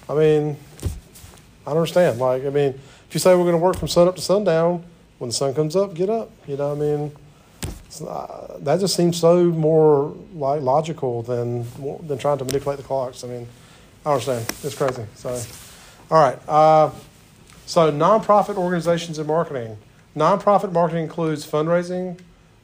[0.08, 0.56] I mean,
[1.66, 2.18] I don't understand.
[2.18, 2.70] Like, I mean,
[3.08, 4.84] if you say we're going to work from sun up to sundown,
[5.18, 6.30] when the sun comes up, get up.
[6.46, 7.12] You know, I mean,
[8.06, 11.66] uh, that just seems so more like logical than
[12.06, 13.24] than trying to manipulate the clocks.
[13.24, 13.46] I mean,
[14.06, 14.46] I understand.
[14.62, 15.04] It's crazy.
[15.16, 15.40] So,
[16.10, 16.38] all right.
[16.48, 16.90] Uh,
[17.66, 19.76] so, nonprofit organizations and marketing.
[20.16, 22.18] Nonprofit marketing includes fundraising,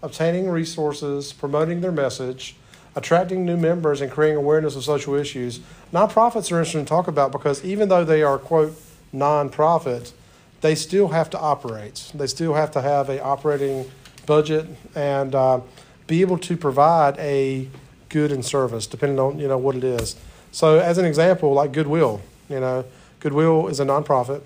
[0.04, 2.56] obtaining resources, promoting their message,
[2.94, 5.60] attracting new members, and creating awareness of social issues.
[5.92, 8.74] Nonprofits are interesting to talk about because even though they are, quote,
[9.12, 10.12] nonprofit,
[10.60, 12.10] they still have to operate.
[12.14, 13.90] They still have to have a operating
[14.26, 15.60] budget and uh,
[16.06, 17.68] be able to provide a
[18.08, 20.16] good and service, depending on you know what it is.
[20.52, 22.84] So, as an example, like Goodwill, you know,
[23.20, 24.42] Goodwill is a nonprofit.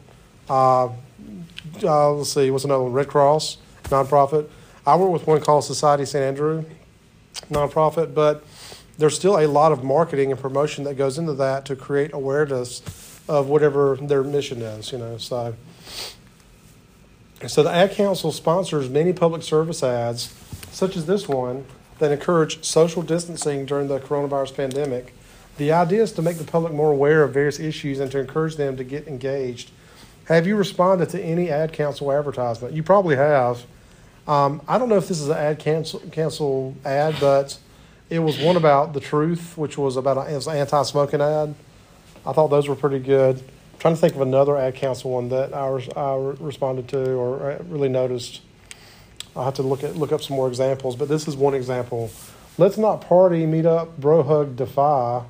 [0.48, 0.88] Uh,
[1.82, 2.92] uh, let's see, what's another one?
[2.92, 4.48] Red Cross, nonprofit.
[4.88, 6.24] I work with one called Society St.
[6.24, 6.64] Andrew,
[7.50, 8.42] nonprofit, but
[8.96, 12.80] there's still a lot of marketing and promotion that goes into that to create awareness
[13.28, 15.18] of whatever their mission is, you know.
[15.18, 15.54] So,
[17.46, 20.34] so the Ad Council sponsors many public service ads,
[20.70, 21.66] such as this one,
[21.98, 25.12] that encourage social distancing during the coronavirus pandemic.
[25.58, 28.56] The idea is to make the public more aware of various issues and to encourage
[28.56, 29.70] them to get engaged.
[30.28, 32.72] Have you responded to any Ad Council advertisement?
[32.72, 33.66] You probably have.
[34.28, 37.58] Um, I don't know if this is an Ad cancel council ad, but
[38.10, 41.54] it was one about the truth, which was about a, it was an anti-smoking ad.
[42.26, 43.38] I thought those were pretty good.
[43.38, 47.52] I'm trying to think of another Ad Council one that I, I responded to or
[47.52, 48.42] uh, really noticed.
[49.34, 52.10] I'll have to look at look up some more examples, but this is one example.
[52.58, 55.22] Let's not party, meet up, bro hug, defy.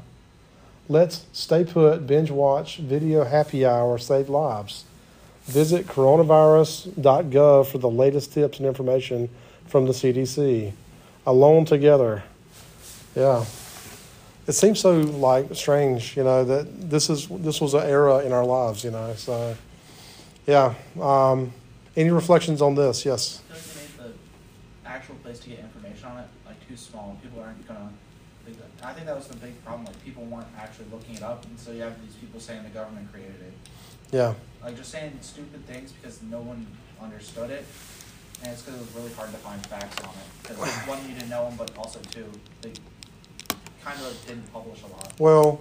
[0.88, 4.84] Let's stay put, binge watch, video happy hour, save lives.
[5.48, 9.30] Visit coronavirus.gov for the latest tips and information
[9.66, 10.72] from the CDC.
[11.26, 12.22] Alone together.
[13.16, 13.46] Yeah.
[14.46, 18.32] It seems so like strange, you know, that this is this was an era in
[18.32, 19.14] our lives, you know.
[19.14, 19.56] So
[20.46, 20.74] yeah.
[21.00, 21.52] Um,
[21.96, 23.06] any reflections on this?
[23.06, 23.40] Yes.
[23.48, 27.10] Don't they make the actual place to get information on it like too small?
[27.10, 27.90] and People aren't gonna.
[28.82, 29.86] I think that was the big problem.
[29.86, 32.68] Like people weren't actually looking it up, and so you have these people saying the
[32.68, 33.52] government created it.
[34.12, 34.34] Yeah.
[34.62, 36.66] Like just saying stupid things because no one
[37.00, 37.64] understood it,
[38.42, 40.42] and it's because it was really hard to find facts on it.
[40.42, 42.26] Because one, you didn't know them, but also two,
[42.62, 42.72] they
[43.84, 45.12] kind of didn't publish a lot.
[45.18, 45.60] Well,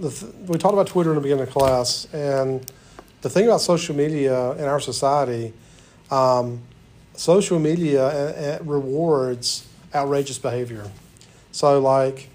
[0.00, 2.70] th- we talked about Twitter in the beginning of class, and
[3.22, 5.52] the thing about social media in our society,
[6.10, 6.60] um,
[7.14, 10.88] social media uh, uh, rewards outrageous behavior.
[11.50, 12.28] So, like,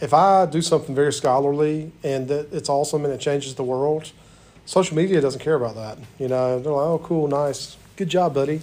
[0.00, 4.12] if I do something very scholarly and it's awesome and it changes the world,
[4.66, 5.98] social media doesn't care about that.
[6.18, 8.60] You know, they're like, "Oh, cool, nice, good job, buddy."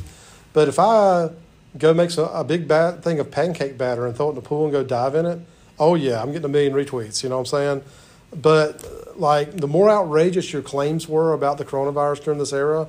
[0.53, 1.29] But if I
[1.77, 4.41] go make some, a big bat, thing of pancake batter and throw it in the
[4.41, 5.39] pool and go dive in it,
[5.79, 7.23] oh yeah, I'm getting a million retweets.
[7.23, 7.83] You know what I'm saying?
[8.35, 12.87] But like the more outrageous your claims were about the coronavirus during this era,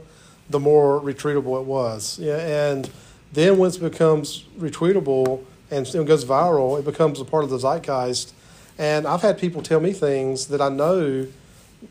[0.50, 2.18] the more retweetable it was.
[2.18, 2.90] Yeah, and
[3.33, 8.33] then once it becomes retweetable and goes viral, it becomes a part of the zeitgeist.
[8.79, 11.27] And I've had people tell me things that I know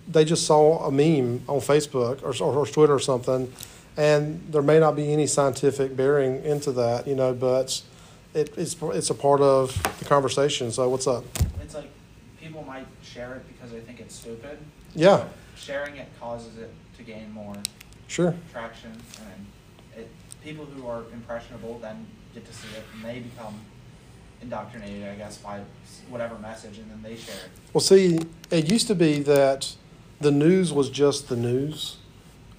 [0.08, 3.52] they just saw a meme on Facebook or, or, or Twitter or something,
[3.98, 7.82] and there may not be any scientific bearing into that, you know, but
[8.34, 10.72] it, it's it's a part of the conversation.
[10.72, 11.24] So what's up?
[11.62, 11.90] It's like
[12.42, 14.58] people might share it because they think it's stupid.
[14.96, 15.26] Yeah,
[15.56, 17.56] Sharing it causes it to gain more
[18.08, 18.36] sure.
[18.52, 19.46] traction, and
[19.98, 20.10] it,
[20.44, 23.60] people who are impressionable then get to see it, and they become
[24.42, 25.62] indoctrinated, I guess, by
[26.10, 27.50] whatever message, and then they share it.
[27.72, 28.20] Well, see,
[28.52, 29.76] it used to be that
[30.24, 31.98] the news was just the news.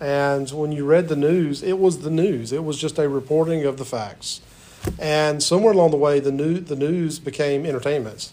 [0.00, 2.52] And when you read the news, it was the news.
[2.52, 4.40] It was just a reporting of the facts.
[4.98, 8.32] And somewhere along the way, the, new, the news became entertainment.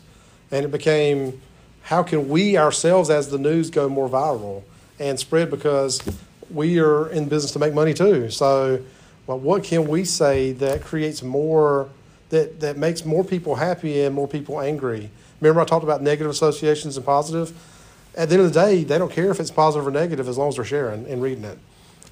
[0.51, 1.41] And it became
[1.83, 4.63] how can we ourselves, as the news, go more viral
[4.99, 6.01] and spread because
[6.49, 8.29] we are in business to make money too.
[8.29, 8.81] So,
[9.25, 11.89] well, what can we say that creates more,
[12.29, 15.09] that, that makes more people happy and more people angry?
[15.39, 17.53] Remember, I talked about negative associations and positive?
[18.15, 20.37] At the end of the day, they don't care if it's positive or negative as
[20.37, 21.57] long as they're sharing and reading it.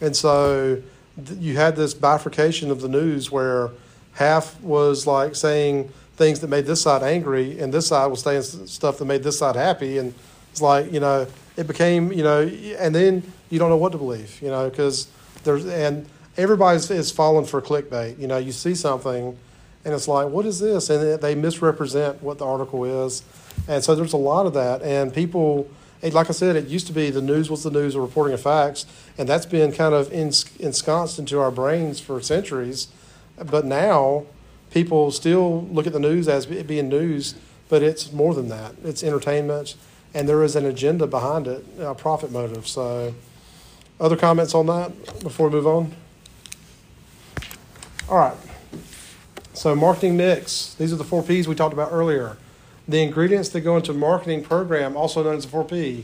[0.02, 0.82] And so
[1.26, 3.72] th- you had this bifurcation of the news where
[4.14, 8.42] half was like saying things that made this side angry, and this side was saying
[8.42, 9.98] stuff that made this side happy.
[9.98, 10.14] And
[10.52, 13.98] it's like, you know, it became, you know, and then you don't know what to
[13.98, 15.08] believe, you know, because
[15.44, 16.06] there's, and
[16.38, 18.18] everybody's is falling for clickbait.
[18.18, 19.38] You know, you see something
[19.86, 20.90] and it's like, what is this?
[20.90, 23.24] And they misrepresent what the article is.
[23.68, 24.82] And so there's a lot of that.
[24.82, 25.70] And people,
[26.02, 28.42] like I said, it used to be the news was the news, a reporting of
[28.42, 28.86] facts.
[29.18, 32.88] And that's been kind of ensconced into our brains for centuries.
[33.38, 34.26] But now
[34.72, 37.36] people still look at the news as it being news,
[37.70, 38.76] but it's more than that.
[38.84, 39.76] It's entertainment,
[40.14, 42.68] and there is an agenda behind it, a profit motive.
[42.68, 43.14] So,
[44.00, 45.96] other comments on that before we move on?
[48.08, 48.38] All right.
[49.54, 50.74] So, marketing mix.
[50.76, 52.38] These are the four P's we talked about earlier.
[52.90, 56.04] The ingredients that go into marketing program, also known as the 4P.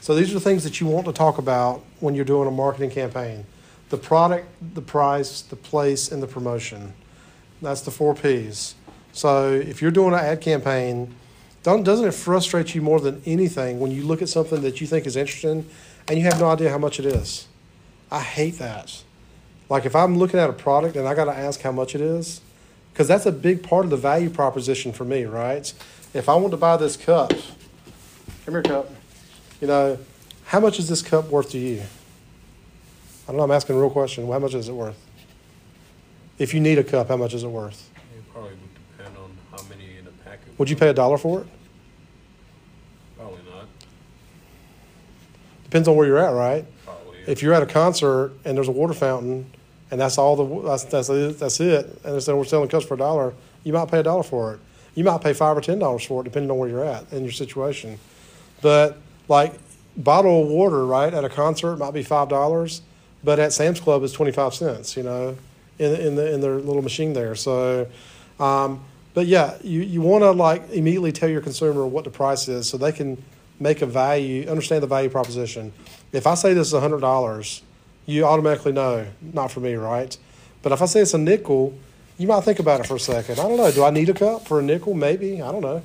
[0.00, 2.90] So, these are things that you want to talk about when you're doing a marketing
[2.90, 3.44] campaign
[3.90, 6.94] the product, the price, the place, and the promotion.
[7.60, 8.74] That's the four P's.
[9.12, 11.14] So if you're doing an ad campaign,
[11.62, 14.86] don't, doesn't it frustrate you more than anything when you look at something that you
[14.86, 15.68] think is interesting
[16.08, 17.48] and you have no idea how much it is?
[18.10, 19.02] I hate that.
[19.68, 22.00] Like if I'm looking at a product and I got to ask how much it
[22.00, 22.40] is,
[22.92, 25.72] because that's a big part of the value proposition for me, right?
[26.12, 27.30] If I want to buy this cup,
[28.44, 28.90] come here, cup.
[29.60, 29.98] You know,
[30.46, 31.80] how much is this cup worth to you?
[31.80, 33.44] I don't know.
[33.44, 34.26] I'm asking a real question.
[34.26, 34.98] How much is it worth?
[36.38, 37.88] If you need a cup, how much is it worth?
[38.16, 40.58] It probably would depend on how many in a packet.
[40.58, 41.46] Would you pay a dollar for it?
[43.16, 43.66] Probably not,
[45.64, 46.64] Depends on where you're at, right?
[46.84, 47.18] probably.
[47.26, 49.48] If you're at a concert and there's a water fountain
[49.90, 52.94] and that's all the that's that's it, that's it, and it's, we're selling cups for
[52.94, 53.34] a dollar,
[53.64, 54.60] you might pay a dollar for it.
[55.00, 57.22] You might pay five or ten dollars for it, depending on where you're at in
[57.22, 57.98] your situation.
[58.60, 58.98] But
[59.28, 59.54] like
[59.96, 62.82] bottle of water, right, at a concert might be five dollars,
[63.24, 64.98] but at Sam's Club it's twenty five cents.
[64.98, 65.38] You know,
[65.78, 67.34] in in the in their little machine there.
[67.34, 67.88] So,
[68.38, 68.84] um,
[69.14, 72.68] but yeah, you you want to like immediately tell your consumer what the price is,
[72.68, 73.24] so they can
[73.58, 75.72] make a value, understand the value proposition.
[76.12, 77.62] If I say this is hundred dollars,
[78.04, 80.14] you automatically know not for me, right?
[80.60, 81.72] But if I say it's a nickel,
[82.20, 83.40] you might think about it for a second.
[83.40, 83.72] I don't know.
[83.72, 84.92] Do I need a cup for a nickel?
[84.92, 85.40] Maybe.
[85.40, 85.82] I don't know.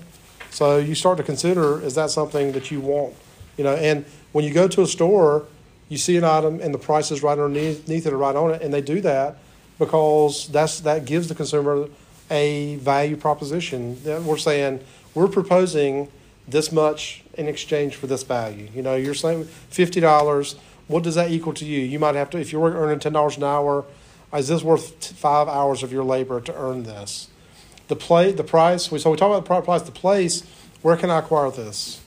[0.50, 3.14] So you start to consider is that something that you want?
[3.56, 5.46] You know, and when you go to a store,
[5.88, 8.62] you see an item and the price is right underneath it or right on it,
[8.62, 9.38] and they do that
[9.80, 11.88] because that's that gives the consumer
[12.30, 14.04] a value proposition.
[14.04, 14.82] That we're saying
[15.14, 16.12] we're proposing
[16.50, 18.68] this much in exchange for this value.
[18.76, 20.58] You know, you're saying fifty dollars.
[20.88, 21.80] What does that equal to you?
[21.80, 23.86] You might have to if you're earning ten dollars an hour.
[24.36, 27.30] Is this worth five hours of your labor to earn this?
[27.88, 28.86] The play, the price.
[28.86, 29.82] So we talk about the pri- price.
[29.84, 30.44] The place.
[30.82, 32.02] Where can I acquire this?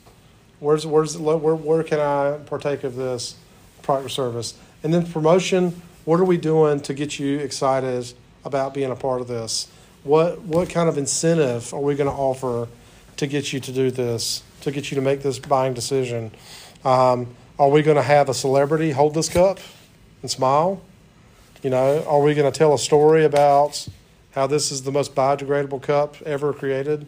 [0.61, 3.37] Where's where's where where can I partake of this
[3.83, 4.55] product or service?
[4.83, 5.83] And then promotion.
[6.05, 8.13] What are we doing to get you excited
[8.45, 9.69] about being a part of this?
[10.05, 12.69] What what kind of incentive are we going to offer
[13.17, 14.43] to get you to do this?
[14.63, 16.33] To get you to make this buying decision?
[16.85, 19.61] Um, are we going to have a celebrity hold this cup
[20.23, 20.81] and smile?
[21.63, 23.89] You know, are we going to tell a story about
[24.31, 27.07] how this is the most biodegradable cup ever created?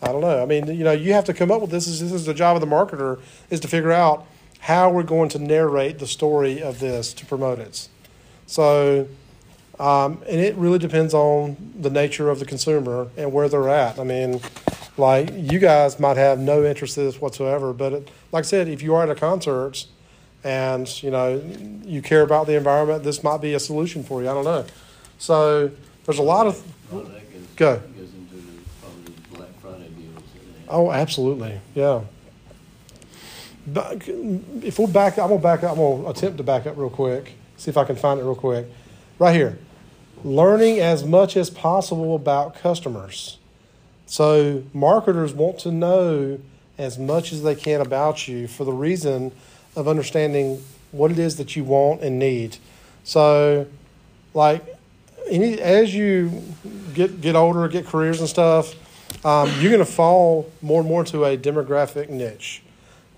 [0.00, 0.42] I don't know.
[0.42, 1.86] I mean, you know, you have to come up with this.
[1.86, 3.20] Is this is the job of the marketer
[3.50, 4.26] is to figure out
[4.60, 7.88] how we're going to narrate the story of this to promote it.
[8.46, 9.06] So,
[9.78, 13.98] um, and it really depends on the nature of the consumer and where they're at.
[13.98, 14.40] I mean,
[14.96, 18.68] like you guys might have no interest in this whatsoever, but it, like I said,
[18.68, 19.84] if you are at a concert
[20.44, 21.42] and you know
[21.84, 24.28] you care about the environment, this might be a solution for you.
[24.30, 24.64] I don't know.
[25.18, 25.70] So
[26.04, 27.76] there's a lot of A lot of that goes, Go.
[27.76, 30.68] goes into the, probably the Black Friday deals that they have.
[30.70, 32.00] Oh, absolutely, yeah.
[33.66, 35.72] But if we back, I'm gonna back up.
[35.72, 37.34] I'm gonna attempt to back up real quick.
[37.56, 38.66] See if I can find it real quick.
[39.18, 39.58] Right here,
[40.24, 43.36] learning as much as possible about customers.
[44.06, 46.38] So marketers want to know
[46.78, 49.32] as much as they can about you for the reason
[49.76, 50.62] of understanding
[50.92, 52.56] what it is that you want and need.
[53.04, 53.66] So,
[54.34, 54.64] like,
[55.28, 56.42] any as you
[56.94, 58.74] get get older, get careers and stuff,
[59.24, 62.62] um, you're going to fall more and more into a demographic niche.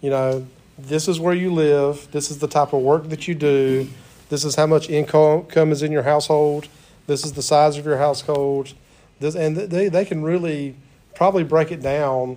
[0.00, 0.46] You know,
[0.78, 2.09] this is where you live.
[2.12, 3.88] This is the type of work that you do.
[4.28, 6.68] This is how much income income is in your household.
[7.07, 8.74] This is the size of your household.
[9.20, 10.76] This and they they can really
[11.14, 12.36] probably break it down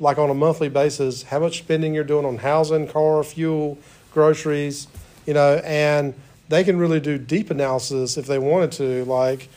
[0.00, 3.78] like on a monthly basis how much spending you're doing on housing, car, fuel,
[4.12, 4.88] groceries,
[5.26, 6.14] you know, and
[6.48, 9.04] they can really do deep analysis if they wanted to.
[9.04, 9.48] Like,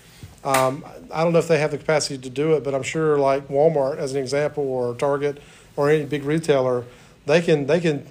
[0.43, 3.17] um, I don't know if they have the capacity to do it, but I'm sure
[3.17, 5.41] like Walmart, as an example, or Target,
[5.75, 6.85] or any big retailer,
[7.25, 8.05] they can they can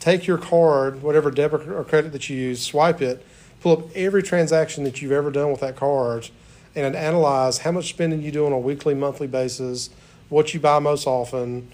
[0.00, 3.24] take your card, whatever debit or credit that you use, swipe it,
[3.60, 6.28] pull up every transaction that you've ever done with that card,
[6.74, 9.90] and analyze how much spending you do on a weekly, monthly basis,
[10.32, 11.68] what you buy most often.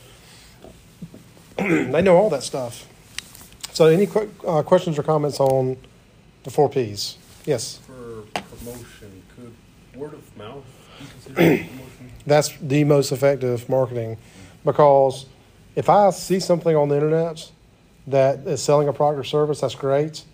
[1.57, 2.87] they know all that stuff.
[3.73, 5.77] So, any que- uh, questions or comments on
[6.43, 7.17] the four P's?
[7.47, 8.23] Yes, For
[8.57, 9.55] promotion, could
[9.99, 10.65] word of mouth
[10.99, 12.13] be considered promotion?
[12.27, 14.19] that's the most effective marketing
[14.65, 15.27] because
[15.77, 17.51] if I see something on the internet
[18.09, 20.25] that is selling a product or service, that's great.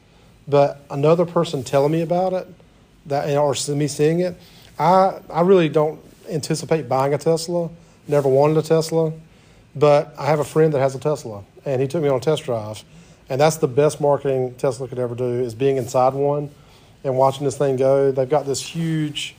[0.49, 2.47] But another person telling me about it,
[3.07, 4.35] that or me seeing it,
[4.79, 6.01] I I really don't
[6.31, 7.69] anticipate buying a Tesla.
[8.07, 9.13] Never wanted a Tesla,
[9.75, 12.21] but I have a friend that has a Tesla, and he took me on a
[12.21, 12.85] test drive,
[13.31, 16.51] and that's the best marketing Tesla could ever do is being inside one
[17.03, 18.13] and watching this thing go.
[18.13, 19.35] They've got this huge,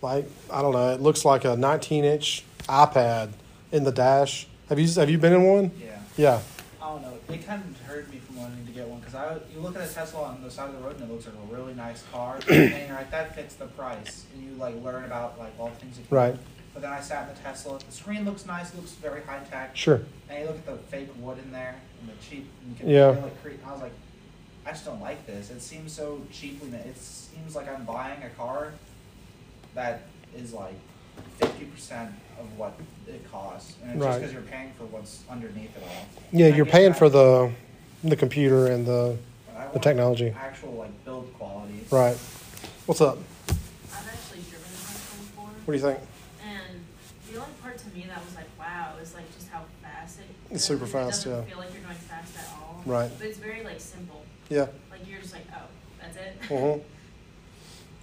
[0.00, 3.30] like I don't know, it looks like a 19 inch iPad
[3.72, 4.46] in the dash.
[4.68, 5.70] Have you have you been in one?
[5.82, 5.98] Yeah.
[6.16, 6.40] Yeah.
[6.80, 7.12] I don't know.
[7.28, 9.88] it kind of deterred me from wanting to get one because I you look at
[9.88, 12.04] a Tesla on the side of the road and it looks like a really nice
[12.12, 15.68] car, and you're like that fits the price, and you like learn about like all
[15.70, 15.98] the things.
[15.98, 16.34] It can Right.
[16.34, 16.40] do.
[16.74, 17.78] But then I sat in the Tesla.
[17.78, 18.74] The screen looks nice.
[18.74, 19.76] Looks very high tech.
[19.76, 20.00] Sure.
[20.28, 22.48] And you look at the fake wood in there and the cheap.
[22.62, 23.14] And you can Yeah.
[23.14, 23.92] feel it cre- I was like,
[24.66, 25.50] I just don't like this.
[25.50, 26.86] It seems so cheaply made.
[26.86, 28.72] It seems like I'm buying a car
[29.74, 30.02] that
[30.36, 30.74] is like
[31.38, 32.10] fifty percent
[32.40, 32.72] of what
[33.06, 36.06] it costs, and it's just because you're paying for what's underneath it all.
[36.32, 37.52] Yeah, And you're paying that, for the
[38.02, 39.16] the computer and the
[39.56, 40.34] I the technology.
[40.36, 41.84] actual like build quality.
[41.90, 42.16] right.
[42.86, 43.18] What's up?
[43.48, 43.54] I've
[44.08, 45.98] actually driven a Tesla before, What do you think?
[47.82, 50.20] And the only part to me that was like, wow, is like just how fast
[50.20, 50.26] it.
[50.50, 51.44] It's super It fast, doesn't yeah.
[51.50, 52.82] feel like you're going fast at all.
[52.84, 53.10] Right.
[53.18, 54.22] But it's very like simple.
[54.48, 54.66] Yeah.
[54.90, 55.66] Like you're just like, oh,
[56.00, 56.36] that's it.
[56.48, 56.80] hmm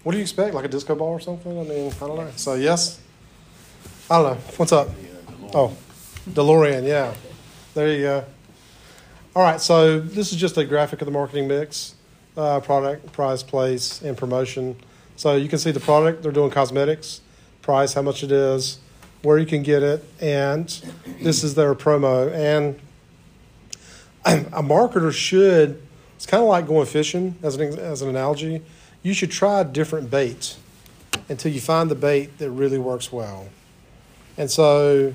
[0.03, 0.53] What do you expect?
[0.53, 1.51] Like a disco ball or something?
[1.59, 2.31] I mean, I don't know.
[2.35, 2.99] So yes.
[4.09, 4.41] I don't know.
[4.57, 4.89] What's up?
[5.53, 5.75] Oh,
[6.29, 6.87] DeLorean.
[6.87, 7.13] Yeah.
[7.73, 8.25] There you go.
[9.35, 9.61] All right.
[9.61, 11.95] So this is just a graphic of the marketing mix,
[12.35, 14.75] uh, product, price, place, and promotion.
[15.15, 16.23] So you can see the product.
[16.23, 17.21] They're doing cosmetics,
[17.61, 18.79] price, how much it is,
[19.21, 20.67] where you can get it, and
[21.21, 22.31] this is their promo.
[22.33, 22.79] And
[24.53, 25.81] a marketer should.
[26.15, 28.61] It's kind of like going fishing as an as an analogy.
[29.03, 30.55] You should try different bait
[31.29, 33.49] until you find the bait that really works well.
[34.37, 35.13] And so,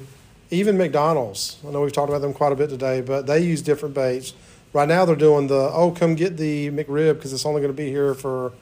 [0.51, 3.63] even McDonald's, I know we've talked about them quite a bit today, but they use
[3.63, 4.35] different baits.
[4.73, 7.77] Right now, they're doing the oh, come get the McRib because it's only going to
[7.77, 8.53] be here for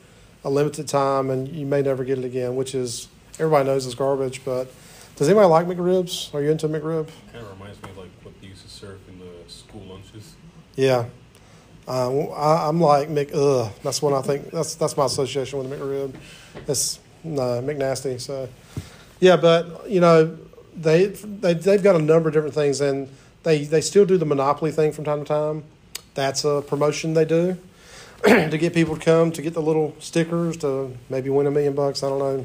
[0.44, 2.56] a limited time, and you may never get it again.
[2.56, 4.44] Which is everybody knows is garbage.
[4.44, 4.70] But
[5.16, 6.34] does anybody like McRibs?
[6.34, 7.08] Are you into McRib?
[7.32, 10.34] Kind of reminds me of like what they used to serve in the school lunches.
[10.74, 11.06] Yeah.
[11.86, 13.30] Uh, I, I'm like Mc.
[13.34, 13.70] Ugh.
[13.82, 14.50] That's what I think.
[14.50, 16.14] That's that's my association with the McRib.
[16.66, 18.20] It's no McNasty.
[18.20, 18.48] So,
[19.20, 20.36] yeah, but you know,
[20.74, 23.08] they they they've got a number of different things, and
[23.42, 25.64] they they still do the monopoly thing from time to time.
[26.14, 27.58] That's a promotion they do
[28.24, 31.74] to get people to come to get the little stickers to maybe win a million
[31.74, 32.02] bucks.
[32.02, 32.44] I don't know.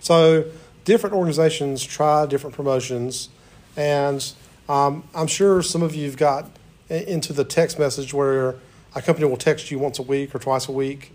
[0.00, 0.44] So
[0.84, 3.28] different organizations try different promotions,
[3.76, 4.32] and
[4.68, 6.50] um, I'm sure some of you've got
[6.88, 8.56] into the text message where
[8.94, 11.12] a company will text you once a week or twice a week.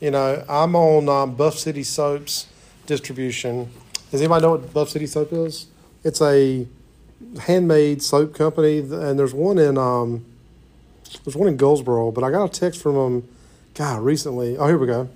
[0.00, 2.46] You know, I'm on um, Buff City Soaps
[2.86, 3.70] distribution.
[4.10, 5.66] Does anybody know what Buff City Soap is?
[6.02, 6.66] It's a
[7.42, 10.24] handmade soap company, and there's one in um,
[11.24, 12.10] there's one in Goldsboro.
[12.10, 13.28] But I got a text from them,
[13.74, 14.56] God, recently.
[14.56, 15.08] Oh, here we go.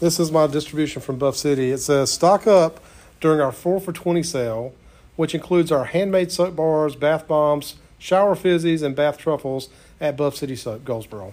[0.00, 1.70] This is my distribution from Buff City.
[1.70, 2.82] It says stock up
[3.22, 4.74] during our four for twenty sale,
[5.16, 10.36] which includes our handmade soap bars, bath bombs, shower fizzies, and bath truffles at Buff
[10.36, 11.32] City Soap, Goldsboro.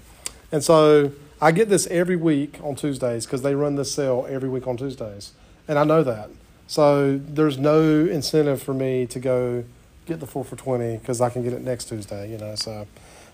[0.51, 1.11] And so
[1.41, 4.77] I get this every week on Tuesdays because they run this sale every week on
[4.77, 5.33] Tuesdays,
[5.67, 6.29] and I know that.
[6.67, 9.63] So there's no incentive for me to go
[10.05, 12.31] get the four for twenty because I can get it next Tuesday.
[12.31, 12.87] You know, so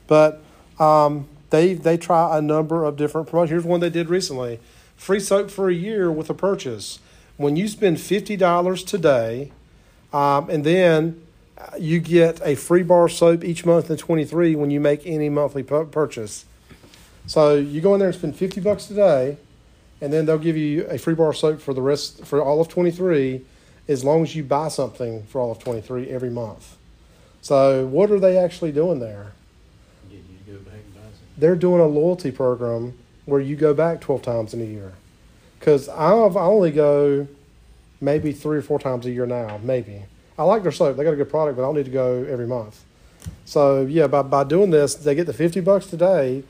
[0.07, 0.41] but
[0.79, 3.51] um, they they try a number of different promotions.
[3.51, 4.59] Here's one they did recently:
[4.95, 6.99] free soap for a year with a purchase.
[7.37, 9.51] When you spend fifty dollars today,
[10.13, 11.21] um, and then
[11.79, 15.05] you get a free bar of soap each month in twenty three when you make
[15.05, 16.45] any monthly pu- purchase.
[17.27, 19.37] So you go in there and spend fifty bucks today,
[19.99, 22.61] and then they'll give you a free bar of soap for the rest for all
[22.61, 23.45] of twenty three,
[23.87, 26.77] as long as you buy something for all of twenty three every month.
[27.41, 29.33] So what are they actually doing there?
[30.09, 31.19] Get you to go back and buy some.
[31.37, 34.93] they're doing a loyalty program where you go back 12 times in a year.
[35.65, 37.27] Because I only go
[37.99, 40.03] maybe three or four times a year now, maybe.
[40.37, 40.95] I like their soap.
[40.95, 42.83] They got a good product, but I don't need to go every month.
[43.45, 46.43] So, yeah, by, by doing this, they get the 50 bucks today,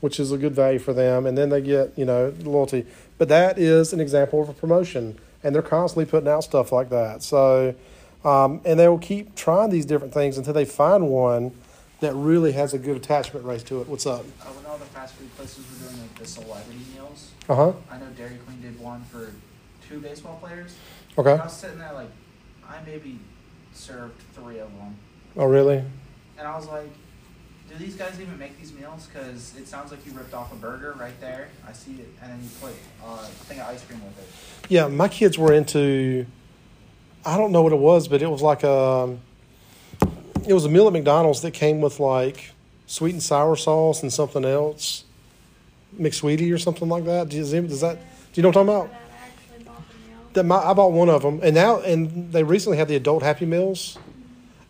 [0.00, 2.84] which is a good value for them, and then they get, you know, loyalty.
[3.18, 6.88] But that is an example of a promotion, and they're constantly putting out stuff like
[6.88, 7.22] that.
[7.22, 7.72] So,
[8.24, 11.52] um, and they will keep trying these different things until they find one
[12.00, 13.88] that really has a good attachment rate to it.
[13.88, 14.20] What's up?
[14.20, 17.72] Uh, when all the fast food places were doing like the celebrity meals, Uh huh.
[17.90, 19.32] I know Dairy Queen did one for
[19.88, 20.74] two baseball players.
[21.16, 21.32] Okay.
[21.32, 22.10] And I was sitting there like,
[22.68, 23.18] I maybe
[23.72, 24.96] served three of them,
[25.36, 25.82] Oh, really?
[26.38, 26.88] and I was like,
[27.70, 29.06] do these guys even make these meals?
[29.12, 31.48] Because it sounds like you ripped off a burger right there.
[31.66, 32.72] I see it, and then you put
[33.04, 34.28] uh, a thing of ice cream with it.
[34.70, 36.26] Yeah, my kids were into.
[37.24, 39.16] I don't know what it was, but it was like a.
[40.46, 42.52] It was a meal at McDonald's that came with like
[42.86, 45.04] sweet and sour sauce and something else,
[45.98, 47.28] McSweetie or something like that.
[47.28, 47.96] Does, does that?
[48.32, 48.90] Do you know what I'm talking about?
[48.92, 50.18] That I bought the meal.
[50.34, 53.22] That my, I bought one of them, and now and they recently had the adult
[53.22, 53.98] Happy Meals.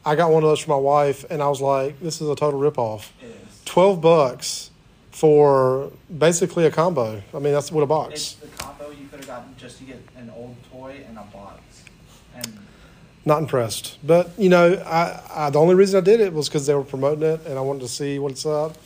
[0.05, 2.37] I got one of those for my wife, and I was like, "This is a
[2.37, 3.11] total ripoff.
[3.21, 3.61] It is.
[3.65, 4.71] Twelve bucks
[5.11, 7.23] for basically a combo.
[7.35, 8.13] I mean, that's what a box.
[8.13, 8.53] It's box.
[8.53, 11.59] the combo you could have gotten just to get an old toy and a box,
[11.59, 11.66] and
[13.27, 13.99] not impressed.
[14.07, 16.85] But you know, I, I the only reason I did it was because they were
[16.85, 18.77] promoting it, and I wanted to see what's up.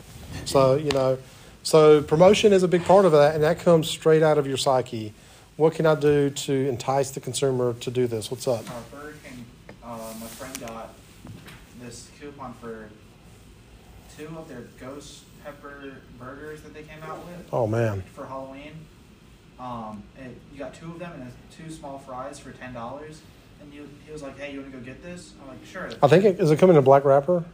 [0.46, 1.18] So you know,
[1.62, 4.56] so promotion is a big part of that, and that comes straight out of your
[4.56, 5.12] psyche.
[5.56, 8.30] What can I do to entice the consumer to do this?
[8.30, 8.60] What's up?
[8.68, 9.44] Uh, Burger King,
[9.84, 10.94] uh, my friend got
[11.82, 12.88] this coupon for
[14.16, 18.72] two of their ghost pepper burgers that they came out with Oh man, for Halloween.
[19.58, 23.20] Um, it, you got two of them and two small fries for ten dollars.
[23.60, 25.90] And you, he was like, "Hey, you want to go get this?" I'm like, "Sure."
[26.02, 27.44] I think it is it coming in a black wrapper.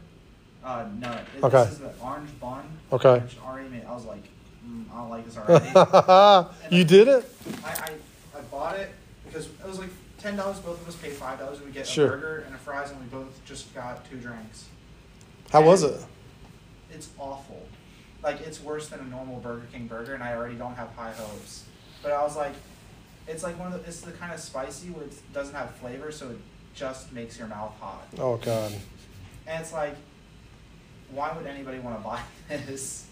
[0.64, 1.12] Uh, no.
[1.12, 1.64] It, Okay.
[1.64, 2.64] This is the orange bun.
[2.92, 3.18] Okay.
[3.20, 3.84] Which already made.
[3.84, 4.24] I was like,
[4.68, 6.48] mm, I don't like this already.
[6.76, 7.24] you did it.
[7.64, 8.90] I, I, I bought it
[9.26, 10.58] because it was like ten dollars.
[10.60, 12.06] Both of us paid five dollars, and we get Sure.
[12.06, 14.64] a burger and a fries, and we both just got two drinks.
[15.52, 16.00] How was it?
[16.90, 17.66] It's awful.
[18.22, 21.12] Like it's worse than a normal Burger King burger, and I already don't have high
[21.12, 21.64] hopes.
[22.02, 22.52] But I was like,
[23.28, 23.88] it's like one of the.
[23.88, 26.38] It's the kind of spicy where it doesn't have flavor, so it
[26.74, 28.06] just makes your mouth hot.
[28.18, 28.72] Oh god.
[29.46, 29.94] And it's like,
[31.10, 32.20] why would anybody want to buy
[32.66, 33.06] this?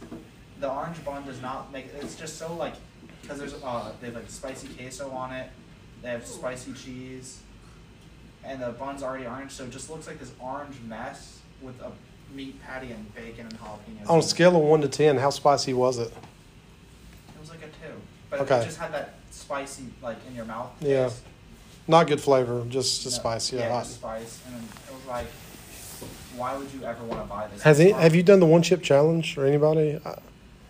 [0.61, 1.87] The orange bun does not make.
[2.01, 2.75] It's just so like,
[3.23, 5.51] because there's uh they have like spicy queso on it.
[6.03, 7.41] They have spicy cheese,
[8.45, 11.91] and the bun's already orange, so it just looks like this orange mess with a
[12.35, 14.09] meat patty and bacon and jalapenos.
[14.11, 16.09] On a scale of one to ten, how spicy was it?
[16.09, 17.95] It was like a two,
[18.31, 18.61] but Okay.
[18.61, 19.15] it just had that
[19.49, 20.71] spicy like in your mouth.
[20.81, 21.05] Yeah.
[21.09, 21.23] taste.
[21.87, 23.53] Not good flavor, just just No, spice.
[23.53, 23.61] Yeah.
[23.61, 23.85] Yeah, hot.
[23.85, 25.27] just spice, and it was like,
[26.37, 27.63] why would you ever want to buy this?
[27.63, 30.01] Has It's any, have you done the one chip challenge or anybody?
[30.05, 30.15] Uh,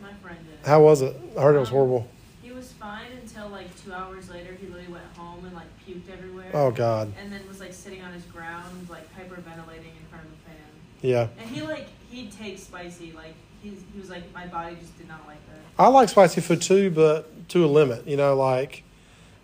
[0.02, 0.66] My friend did.
[0.68, 1.14] How was it?
[1.38, 2.08] I heard it was Um, horrible.
[2.42, 4.54] He was fine until like two hours later.
[4.60, 6.50] He literally went home and like puked everywhere.
[6.52, 7.12] Oh God.
[7.20, 10.56] And then was like sitting on his ground, like hyperventilating in front of the fan.
[11.00, 11.28] Yeah.
[11.38, 13.12] And he like he takes spicy.
[13.12, 15.60] Like he's he was like my body just did not like that.
[15.82, 18.06] I like spicy food too, but to a limit.
[18.06, 18.82] You know, like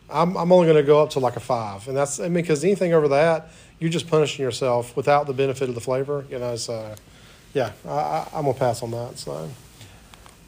[0.09, 2.35] I'm I'm only going to go up to like a five, and that's I mean
[2.35, 6.25] because anything over that, you're just punishing yourself without the benefit of the flavor.
[6.31, 6.95] You know, so
[7.55, 9.19] yeah, I, I'm gonna pass on that.
[9.19, 9.51] So.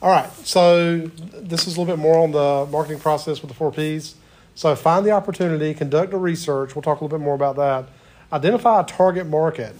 [0.00, 3.55] All right, so this is a little bit more on the marketing process with the
[3.55, 4.16] four Ps.
[4.57, 6.74] So find the opportunity, conduct a research.
[6.74, 7.86] We'll talk a little bit more about that.
[8.32, 9.76] Identify a target market.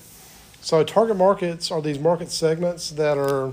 [0.61, 3.53] So target markets are these market segments that are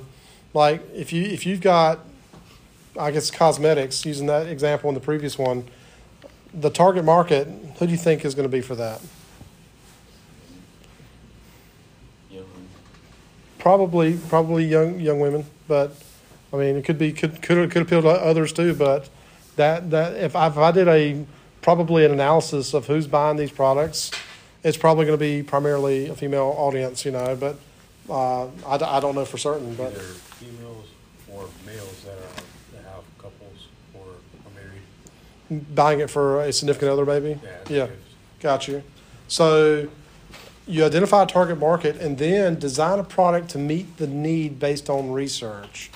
[0.54, 2.02] like if you if you've got
[3.00, 5.68] I guess cosmetics using that example in the previous one,
[6.54, 7.48] the target market,
[7.78, 9.02] who do you think is going to be for that?
[12.30, 12.42] Yeah,
[13.58, 15.96] Probably probably young young women, but
[16.54, 19.10] I mean it could be could could could appeal to others too, but
[19.56, 21.26] that that if I, if I did a
[21.62, 24.12] probably an analysis of who's buying these products,
[24.64, 27.58] it's probably going to be primarily a female audience, you know, but
[28.10, 30.88] uh, I, I don't know for certain, but Either females
[31.32, 32.44] or males that are,
[32.74, 34.82] that have couples or are married.
[35.50, 37.40] Buying it for a significant other maybe.
[37.44, 37.58] Yeah.
[37.70, 37.88] Yeah.
[38.40, 38.84] Got you.
[39.28, 39.90] So
[40.68, 44.90] you identify a target market and then design a product to meet the need based
[44.90, 45.90] on research.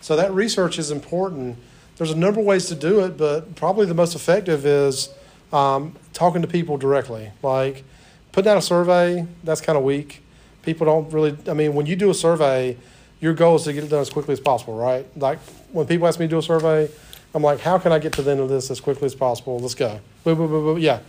[0.00, 1.58] So that research is important.
[1.96, 5.10] There's a number of ways to do it, but probably the most effective is
[5.52, 7.32] um, talking to people directly.
[7.42, 7.84] Like
[8.32, 10.22] putting out a survey, that's kind of weak.
[10.62, 12.76] People don't really, I mean, when you do a survey,
[13.20, 15.06] your goal is to get it done as quickly as possible, right?
[15.16, 15.40] Like
[15.72, 16.88] when people ask me to do a survey,
[17.34, 19.58] I'm like, how can I get to the end of this as quickly as possible?
[19.58, 20.00] Let's go.
[20.24, 20.78] Boom, boom, boom, boom.
[20.78, 21.00] Yeah.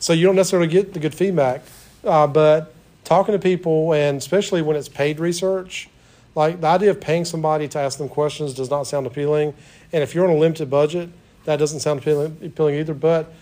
[0.00, 1.62] So you don't necessarily get the good feedback,
[2.04, 2.74] uh, but
[3.04, 5.88] talking to people, and especially when it's paid research,
[6.34, 9.54] like the idea of paying somebody to ask them questions does not sound appealing.
[9.92, 11.10] And if you're on a limited budget,
[11.44, 12.94] that doesn't sound appealing, appealing either.
[12.94, 13.32] But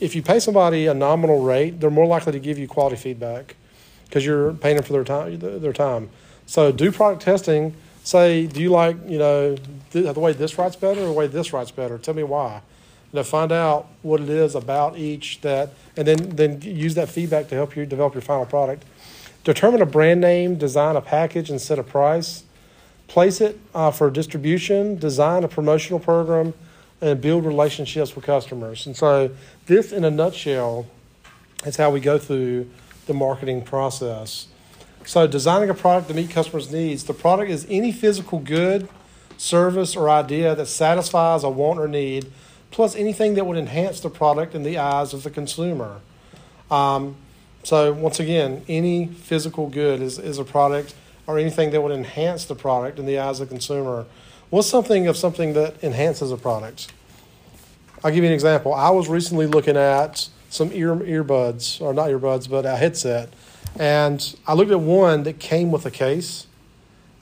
[0.00, 3.56] if you pay somebody a nominal rate, they're more likely to give you quality feedback
[4.04, 5.38] because you're paying them for their time.
[5.38, 6.10] Their time.
[6.46, 7.74] So do product testing.
[8.04, 9.56] Say, do you like you know
[9.90, 11.96] th- the way this writes better or the way this writes better?
[11.96, 12.60] Tell me why.
[13.12, 17.08] You know, find out what it is about each that, and then then use that
[17.08, 18.84] feedback to help you develop your final product.
[19.42, 22.44] Determine a brand name, design a package, and set a price.
[23.08, 24.98] Place it uh, for distribution.
[24.98, 26.52] Design a promotional program,
[27.00, 28.86] and build relationships with customers.
[28.86, 29.30] And so,
[29.64, 30.86] this, in a nutshell,
[31.64, 32.68] is how we go through
[33.06, 34.48] the marketing process.
[35.06, 37.04] So, designing a product to meet customers' needs.
[37.04, 38.88] The product is any physical good,
[39.36, 42.32] service, or idea that satisfies a want or need,
[42.70, 46.00] plus anything that would enhance the product in the eyes of the consumer.
[46.70, 47.16] Um,
[47.62, 50.94] so, once again, any physical good is, is a product
[51.26, 54.06] or anything that would enhance the product in the eyes of the consumer.
[54.50, 56.92] What's something of something that enhances a product?
[58.02, 58.72] I'll give you an example.
[58.74, 63.30] I was recently looking at some ear earbuds, or not earbuds, but a headset,
[63.78, 66.46] and I looked at one that came with a case,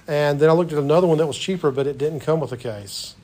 [0.06, 2.52] and then I looked at another one that was cheaper, but it didn't come with
[2.52, 3.14] a case,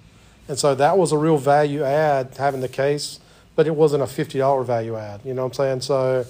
[0.49, 3.20] and so that was a real value add having the case,
[3.57, 5.20] but it wasn't a fifty dollar value add.
[5.24, 5.81] You know what I'm saying?
[5.83, 6.24] So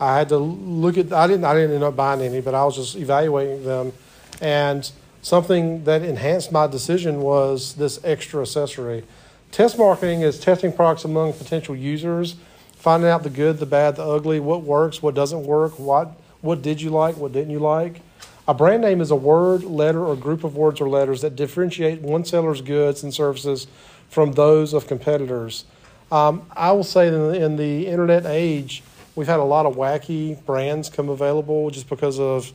[0.00, 1.12] I had to look at.
[1.12, 1.44] I didn't.
[1.44, 3.92] I didn't end up buying any, but I was just evaluating them,
[4.40, 4.90] and
[5.22, 9.04] something that enhanced my decision was this extra accessory.
[9.52, 12.36] Test marketing is testing products among potential users,
[12.74, 16.60] finding out the good, the bad, the ugly, what works, what doesn't work, what what
[16.60, 18.02] did you like, what didn't you like.
[18.46, 22.02] A brand name is a word, letter, or group of words or letters that differentiate
[22.02, 23.68] one seller's goods and services
[24.10, 25.64] from those of competitors.
[26.10, 28.82] Um, I will say that in the, internet age,
[29.14, 32.52] we've had a lot of wacky brands come available just because of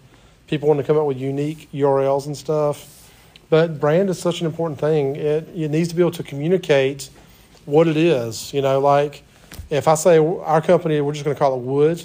[0.47, 3.11] people want to come up with unique URLs and stuff.
[3.49, 5.15] But brand is such an important thing.
[5.15, 7.09] It, it needs to be able to communicate
[7.65, 8.53] what it is.
[8.53, 9.23] You know, like
[9.69, 12.03] if I say our company, we're just going to call it wood.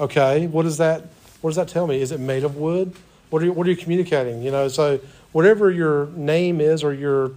[0.00, 1.02] Okay, what does that
[1.40, 2.00] what does that tell me?
[2.00, 2.94] Is it made of wood?
[3.30, 4.42] What are you, what are you communicating?
[4.42, 5.00] You know, so
[5.32, 7.32] whatever your name is or your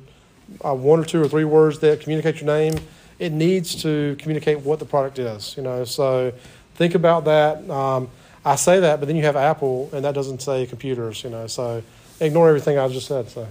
[0.63, 2.75] uh, one or two or three words that communicate your name,
[3.19, 5.55] it needs to communicate what the product is.
[5.57, 6.33] You know, so
[6.75, 7.69] think about that.
[7.69, 8.09] Um,
[8.43, 11.23] I say that, but then you have Apple, and that doesn't say computers.
[11.23, 11.83] You know, so
[12.19, 13.29] ignore everything I just said.
[13.29, 13.47] So,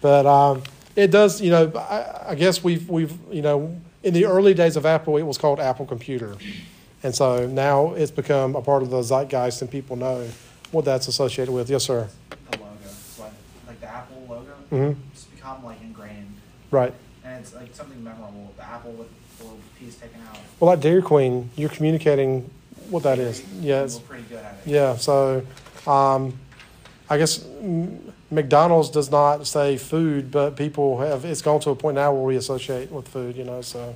[0.00, 0.62] but um,
[0.96, 1.40] it does.
[1.40, 5.16] You know, I, I guess we've we've you know in the early days of Apple,
[5.16, 6.36] it was called Apple Computer,
[7.02, 10.26] and so now it's become a part of the zeitgeist, and people know
[10.72, 11.70] what that's associated with.
[11.70, 12.08] Yes, sir.
[12.50, 12.70] The logo,
[13.20, 13.32] like,
[13.66, 15.00] like the Apple logo, Mm-hmm.
[15.12, 16.34] it's become like ingrained,
[16.70, 16.92] Right.
[17.24, 18.52] and it's like something memorable.
[18.56, 20.38] The Apple with the little piece taken out.
[20.60, 22.50] Well, like Dairy Queen, you're communicating
[22.90, 23.42] what that is.
[23.60, 23.82] Yeah.
[23.84, 24.70] It's, pretty good at it.
[24.70, 24.96] yeah.
[24.96, 25.42] So,
[25.86, 26.38] um,
[27.10, 27.44] I guess
[28.30, 31.24] McDonald's does not say food, but people have.
[31.24, 33.36] It's gone to a point now where we associate with food.
[33.36, 33.62] You know.
[33.62, 33.94] So,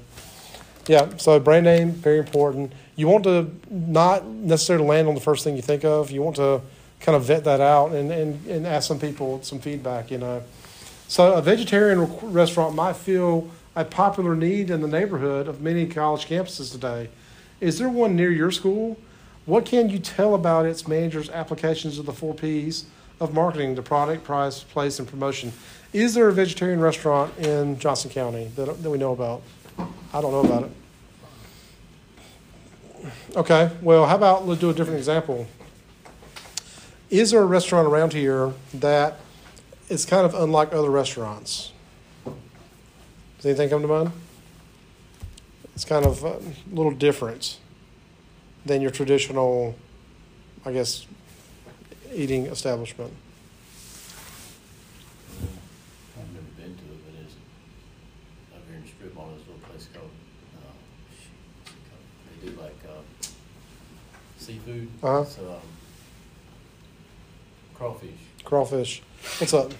[0.86, 1.16] yeah.
[1.16, 2.72] So brand name very important.
[2.96, 6.10] You want to not necessarily land on the first thing you think of.
[6.10, 6.60] You want to
[7.00, 10.10] kind of vet that out and, and, and ask some people some feedback.
[10.10, 10.42] You know.
[11.08, 16.26] So a vegetarian restaurant might feel a popular need in the neighborhood of many college
[16.26, 17.08] campuses today.
[17.60, 18.98] Is there one near your school?
[19.46, 22.84] What can you tell about its manager's applications of the four P's
[23.20, 25.52] of marketing, the product, price, place, and promotion?
[25.92, 29.42] Is there a vegetarian restaurant in Johnston County that, that we know about?
[29.78, 30.70] I don't know about it.
[33.36, 35.46] Okay, well, how about let's do a different example.
[37.10, 39.18] Is there a restaurant around here that
[39.88, 41.72] is kind of unlike other restaurants?
[42.24, 44.12] Does anything come to mind?
[45.74, 47.58] It's kind of a little different
[48.64, 49.74] than your traditional,
[50.64, 51.06] I guess,
[52.14, 53.12] eating establishment.
[56.18, 57.34] I've never been to it, but it's
[58.54, 60.10] up here in the strip mall, there's a little place called,
[60.58, 60.72] uh,
[61.18, 62.04] shoot, what's it called?
[62.30, 63.00] They do like, uh,
[64.64, 64.88] seafood.
[65.02, 65.24] Uh-huh.
[65.24, 65.60] So, um,
[67.74, 68.10] crawfish.
[68.44, 69.02] Crawfish.
[69.38, 69.72] What's up?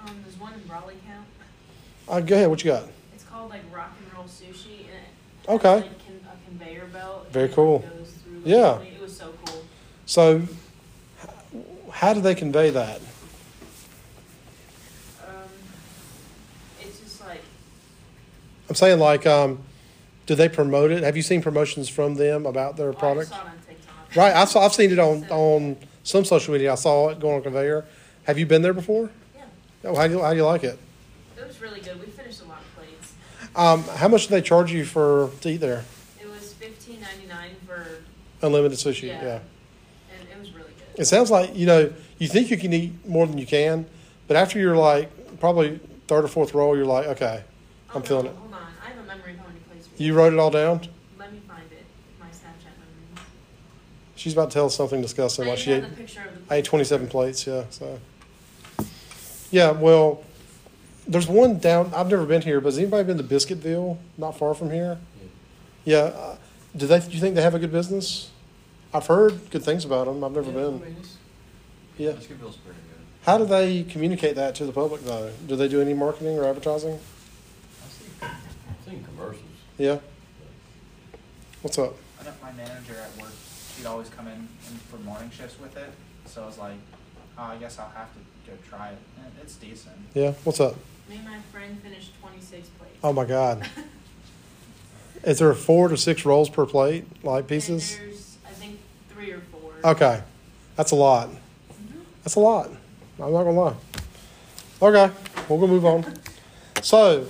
[0.00, 1.26] Um, there's one in Raleigh count.
[2.08, 2.48] Uh, go ahead.
[2.48, 2.84] What you got?
[3.14, 5.04] It's called like rock and roll sushi, and
[5.44, 5.68] it Okay.
[5.68, 7.24] has, like con- a conveyor belt.
[7.24, 7.78] and Very it, cool.
[7.80, 8.80] Goes through Yeah.
[8.80, 9.62] It was so cool.
[10.06, 10.42] So,
[11.90, 13.00] how do they convey that?
[15.26, 15.34] Um,
[16.80, 17.42] it's just like
[18.68, 19.58] I'm saying, like, um,
[20.26, 21.02] do they promote it?
[21.02, 23.32] Have you seen promotions from them about their well, I product?
[24.12, 24.34] Saw it on TikTok.
[24.34, 24.36] Right.
[24.36, 26.72] I saw, I've seen it on, on some social media.
[26.72, 27.84] I saw it going on conveyor.
[28.24, 29.10] Have you been there before?
[29.36, 29.44] Yeah,
[29.84, 30.78] Oh, how do you, how do you like it?
[31.36, 31.98] it was really good.
[32.00, 33.14] We finished a lot of plates.
[33.56, 35.84] Um, how much do they charge you for to eat there?
[36.20, 37.86] It was fifteen ninety nine for
[38.42, 39.08] Unlimited sushi.
[39.08, 39.22] Yeah.
[39.22, 39.38] yeah.
[40.12, 41.00] and it was really good.
[41.00, 43.86] It sounds like you know you think you can eat more than you can,
[44.26, 47.44] but after you're like probably third or fourth roll, you're like, okay,
[47.90, 48.36] Oh, I'm feeling no, it.
[48.36, 50.80] Hold on, I have a memory of how many plates You wrote it all down.
[51.18, 51.84] Let me find it.
[52.20, 53.22] My Snapchat memory.
[54.18, 55.44] She's about to tell us something disgusting.
[55.46, 57.46] I Like she ate, have the picture of the I ate 27 plates.
[57.46, 57.64] Yeah.
[57.70, 58.00] So.
[59.52, 59.70] Yeah.
[59.70, 60.24] Well,
[61.06, 61.92] there's one down.
[61.94, 63.96] I've never been here, but has anybody been to Biscuitville?
[64.18, 64.98] Not far from here.
[65.84, 65.98] Yeah.
[65.98, 66.36] Uh,
[66.76, 66.98] do they?
[66.98, 68.30] Do you think they have a good business?
[68.92, 70.24] I've heard good things about them.
[70.24, 70.80] I've never Yeah, I been.
[70.80, 70.96] mean,
[71.96, 72.10] Yeah.
[72.10, 72.98] Biscuitville's pretty good.
[73.22, 75.30] How do they communicate that to the public though?
[75.46, 76.94] Do they do any marketing or advertising?
[76.98, 79.44] I see, I've seen commercials.
[79.78, 79.98] Yeah.
[81.62, 81.94] What's up?
[82.20, 83.32] I know my manager at work,
[83.78, 85.90] she'd always come in, in for morning shifts with it.
[86.26, 86.76] So I was like,
[87.38, 88.98] oh, I guess I'll have to go try it.
[89.18, 89.94] And it's decent.
[90.14, 90.32] Yeah.
[90.44, 90.74] What's up?
[91.08, 92.96] Me and my friend finished twenty six plates.
[93.02, 93.66] Oh my God.
[95.24, 97.96] Is there four to six rolls per plate, like pieces?
[97.98, 98.78] And there's, I think,
[99.10, 99.72] three or four.
[99.84, 100.22] Okay,
[100.76, 101.28] that's a lot.
[101.28, 102.00] Mm-hmm.
[102.22, 102.68] That's a lot.
[103.20, 103.74] I'm not gonna lie.
[104.80, 105.12] Okay,
[105.48, 106.14] we're gonna move on.
[106.80, 107.26] So,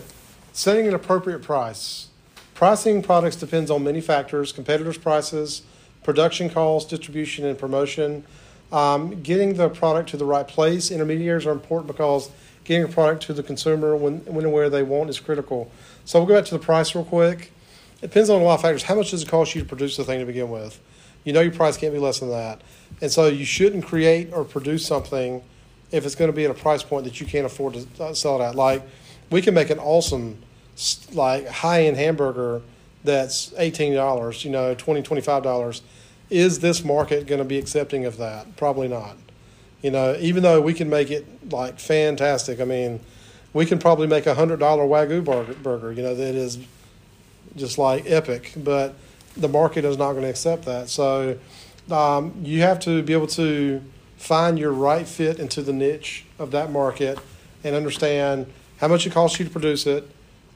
[0.52, 2.08] setting an appropriate price.
[2.52, 5.62] Pricing products depends on many factors: competitors' prices,
[6.08, 8.24] production costs, distribution, and promotion.
[8.72, 10.90] Um, getting the product to the right place.
[10.90, 12.30] Intermediaries are important because
[12.64, 15.70] getting a product to the consumer when, when and where they want is critical.
[16.06, 17.52] So we'll go back to the price real quick.
[18.00, 18.84] It depends on a lot of factors.
[18.84, 20.80] How much does it cost you to produce the thing to begin with?
[21.24, 22.62] You know your price can't be less than that,
[23.02, 25.42] and so you shouldn't create or produce something
[25.90, 28.40] if it's going to be at a price point that you can't afford to sell
[28.40, 28.54] it at.
[28.54, 28.82] Like
[29.28, 30.38] we can make an awesome
[31.12, 32.62] like high end hamburger
[33.04, 35.82] that's eighteen dollars, you know, 20 25 dollars.
[36.30, 38.56] Is this market going to be accepting of that?
[38.56, 39.16] Probably not.
[39.82, 42.60] You know, even though we can make it like fantastic.
[42.60, 43.00] I mean,
[43.52, 45.92] we can probably make a hundred dollar wagyu burger, burger.
[45.92, 46.58] You know, that is
[47.56, 48.94] just like epic, but
[49.36, 50.88] the market is not going to accept that.
[50.88, 51.38] So
[51.90, 53.82] um, you have to be able to
[54.16, 57.18] find your right fit into the niche of that market
[57.64, 58.46] and understand
[58.78, 60.08] how much it costs you to produce it,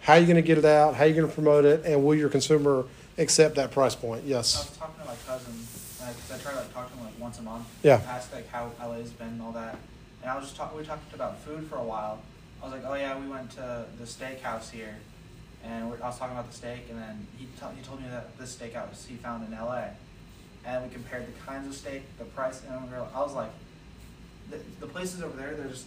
[0.02, 1.84] how are you're going to get it out, how are you're going to promote it,
[1.84, 2.84] and will your consumer
[3.18, 4.24] accept that price point?
[4.24, 4.56] Yes.
[4.56, 7.20] I was talking to my cousin, because I try to like, talk to him like
[7.20, 7.66] once a month.
[7.84, 8.00] Yeah.
[8.08, 9.76] Ask like how LA's been and all that.
[10.22, 12.20] And I was just talking, we talked about food for a while.
[12.60, 14.96] I was like, oh yeah, we went to the steakhouse here.
[15.64, 18.08] And we're, I was talking about the steak, and then he, t- he told me
[18.08, 19.84] that this steakhouse he found in LA.
[20.64, 23.50] And we compared the kinds of steak, the price, and I was like,
[24.50, 25.86] the, the places over there, there's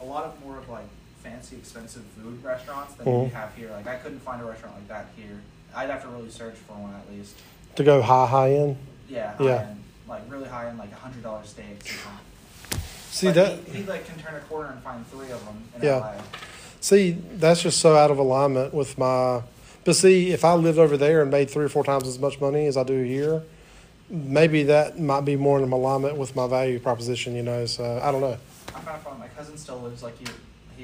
[0.00, 0.84] a lot of more of like
[1.24, 3.32] fancy, expensive food restaurants that we Mhm.
[3.32, 3.70] have here.
[3.70, 5.40] Like I couldn't find a restaurant like that here.
[5.74, 7.34] I'd have to really search for one at least.
[7.76, 8.76] To go high, high end.
[9.08, 9.56] Yeah, Yeah.
[9.58, 11.96] high end, like really high end, like a hundred dollar steaks.
[13.10, 13.58] See that?
[13.66, 15.96] he, he like can turn a corner and find three of them in Yeah.
[15.98, 16.12] LA.
[16.80, 19.42] See, that's just so out of alignment with my.
[19.84, 22.40] But see, if I lived over there and made three or four times as much
[22.40, 23.42] money as I do here,
[24.10, 27.34] maybe that might be more in alignment with my value proposition.
[27.34, 28.36] You know, so I don't know.
[28.74, 29.18] I'm kind of fun.
[29.18, 30.26] My cousin still lives like he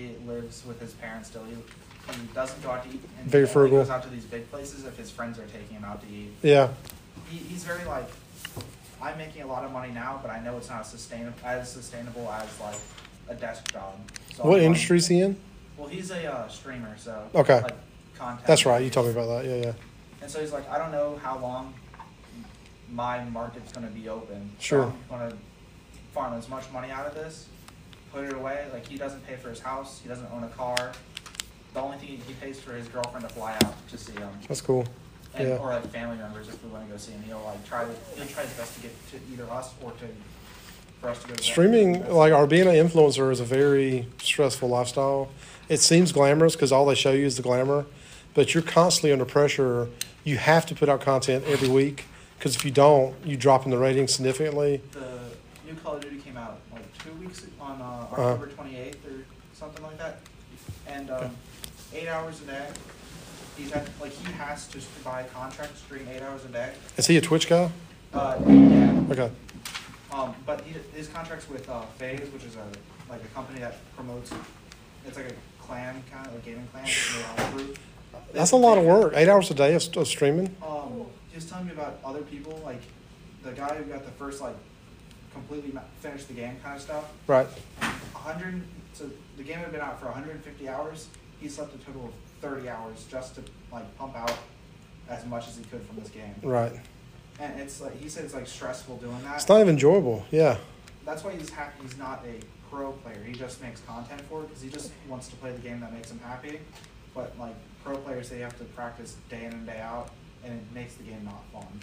[0.01, 1.45] he lives with his parents still.
[1.45, 3.03] He, he doesn't go out to eat.
[3.21, 3.79] And Very he frugal.
[3.79, 6.33] goes out to these big places if his friends are taking him out to eat.
[6.43, 6.69] Yeah,
[7.29, 8.09] He, he's very like.
[9.03, 12.31] I'm making a lot of money now, but I know it's not sustainable as sustainable
[12.31, 12.77] as like
[13.29, 13.95] a desk job.
[14.35, 15.37] So what industry is he in?
[15.79, 17.63] Well, he's a uh, streamer, so Okay.
[17.63, 17.75] Like
[18.19, 18.47] content.
[18.47, 18.83] That's right.
[18.85, 19.45] You told me about that.
[19.47, 19.73] Yeah, yeah.
[20.21, 21.73] And so he's like, I don't know how long
[22.93, 24.51] my market's going to be open.
[24.59, 24.93] Sure.
[25.09, 25.37] So I'm going to
[26.13, 27.47] farm as much money out of this,
[28.13, 28.67] put it away.
[28.73, 30.01] Like he doesn't pay for his house.
[30.03, 30.93] He doesn't own a car.
[31.75, 34.61] The only thing he pays for his girlfriend to fly out to see him, That's
[34.61, 34.85] cool.
[35.35, 35.57] and Yeah.
[35.59, 37.23] or like family members if we want to go see him.
[37.23, 40.07] He'll like try to he'll try his best to get to either us or to
[41.01, 41.35] for us to go.
[41.35, 45.29] To Streaming, like, or being an influencer is a very stressful lifestyle.
[45.69, 47.87] It seems glamorous because all they show you is the glamour,
[48.35, 49.89] but you're constantly under pressure.
[50.25, 52.05] You have to put out content every week
[52.39, 54.83] because if you don't, you drop in the ratings significantly.
[54.93, 55.21] the
[55.67, 56.59] new Call of Duty came out
[57.05, 58.23] two weeks on uh, Uh-huh.
[58.33, 59.25] October 28th or
[59.55, 60.19] something like that,
[60.87, 61.31] and um,
[61.95, 62.67] eight hours a day.
[63.57, 66.73] He's had like he has to buy contract stream eight hours a day.
[66.97, 67.71] Is he a Twitch guy?
[68.15, 69.03] Uh, yeah.
[69.11, 69.31] Okay.
[70.13, 72.65] Um, but he, his contracts with uh, FaZe, which is a
[73.11, 74.33] like a company that promotes.
[75.07, 76.87] It's like a clan kind of a gaming clan.
[76.87, 77.79] they're all group.
[78.33, 79.13] That's a lot of work.
[79.15, 80.55] Eight hours a day of, of streaming.
[80.67, 82.81] Um, he was telling me about other people, like
[83.43, 84.55] the guy who got the first like
[85.33, 87.05] completely ma- finished the game kind of stuff.
[87.27, 87.47] Right.
[87.81, 88.63] 100
[88.93, 91.09] so the game had been out for 150 hours
[91.41, 92.13] he slept a total of
[92.43, 94.35] 30 hours just to like pump out
[95.09, 96.73] as much as he could from this game Right.
[97.39, 100.25] and it's like he said it's like stressful doing that It's not even enjoyable.
[100.31, 100.59] Yeah.
[101.07, 104.49] that's why he's happy he's not a pro player he just makes content for it
[104.49, 106.61] because he just wants to play the game that makes him happy
[107.15, 107.55] but like
[107.85, 110.11] pro players they have to practice day in and day out
[110.45, 111.81] and it makes the game not fun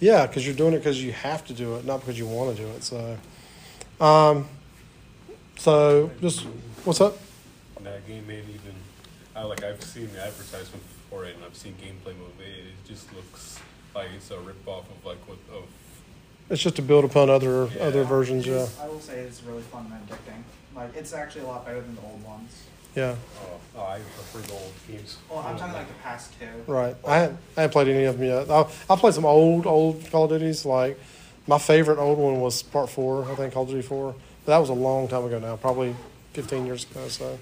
[0.00, 2.56] Yeah, because you're doing it because you have to do it, not because you want
[2.56, 2.84] to do it.
[2.84, 3.18] So,
[4.00, 4.46] um,
[5.56, 6.44] so just
[6.84, 7.16] what's up?
[7.76, 8.74] And that game made even.
[9.34, 12.46] I like I've seen the advertisement for it, and I've seen gameplay of it.
[12.66, 13.58] It just looks
[13.94, 15.64] like it's a rip off of like what of.
[16.50, 17.82] It's just to build upon other Yeah.
[17.84, 18.46] other versions.
[18.46, 18.66] It Yeah.
[18.80, 20.42] i will say it's really fun and addicting
[20.74, 22.62] like it's actually a lot better than the old ones
[22.94, 23.14] Yeah.
[23.42, 25.18] Oh, oh, I prefer the old games.
[25.30, 26.96] well i'm talking like the past two Right.
[27.06, 28.50] I haven't, I haven't played any of them yet.
[28.50, 30.64] I I played some old old Call of Duties.
[30.64, 30.98] Like
[31.46, 33.30] my favorite old one was Part Four.
[33.30, 34.14] I think Call of Duty Four.
[34.44, 35.94] But that was a long time ago now, probably
[36.34, 37.06] 15 years ago.
[37.08, 37.38] So.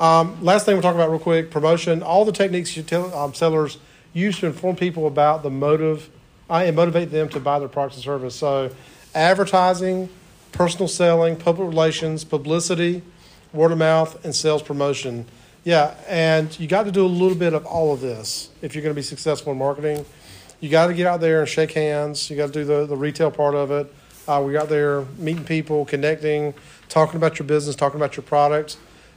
[0.00, 2.02] Um, last thing we'll talk about real quick: promotion.
[2.02, 3.78] All the techniques you tell um, sellers
[4.12, 6.08] use to inform people about the motive
[6.48, 8.36] uh, and motivate them to buy their products and service.
[8.36, 8.70] So,
[9.14, 10.08] advertising,
[10.52, 13.02] personal selling, public relations, publicity,
[13.58, 15.26] word of mouth, and sales promotion.
[15.64, 18.82] Yeah, and you got to do a little bit of all of this if you're
[18.82, 20.06] going to be successful in marketing.
[20.60, 22.30] You got to get out there and shake hands.
[22.30, 23.92] You got to do the, the retail part of it.
[24.26, 26.54] Uh, we got there meeting people, connecting,
[26.88, 28.76] talking about your business, talking about your product,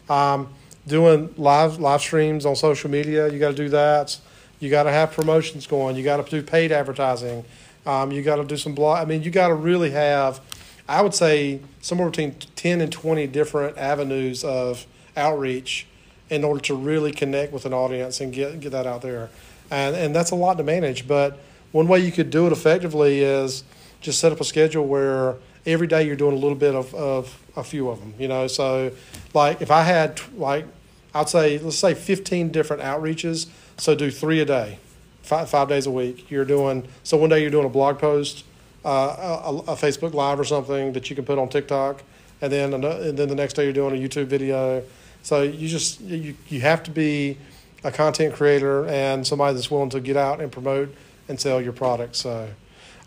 [0.09, 0.49] um,
[0.87, 3.31] doing live live streams on social media.
[3.31, 4.17] You got to do that.
[4.59, 5.95] You got to have promotions going.
[5.95, 7.45] You got to do paid advertising.
[7.85, 8.99] Um, you got to do some blog.
[8.99, 10.39] I mean, you got to really have,
[10.87, 15.87] I would say, somewhere between ten and twenty different avenues of outreach
[16.29, 19.29] in order to really connect with an audience and get get that out there.
[19.69, 21.07] And and that's a lot to manage.
[21.07, 21.39] But
[21.71, 23.63] one way you could do it effectively is
[23.99, 27.39] just set up a schedule where every day you're doing a little bit of, of
[27.55, 28.13] a few of them.
[28.17, 28.91] You know, so
[29.33, 30.65] like if I had like
[31.13, 34.79] I'd say let's say 15 different outreaches, so do three a day,
[35.21, 36.31] five, five days a week.
[36.31, 38.45] You're doing so one day you're doing a blog post,
[38.85, 42.03] uh, a, a Facebook Live or something that you can put on TikTok,
[42.41, 44.83] and then and then the next day you're doing a YouTube video.
[45.23, 47.37] So you just you you have to be
[47.83, 50.93] a content creator and somebody that's willing to get out and promote
[51.27, 52.15] and sell your product.
[52.15, 52.49] So,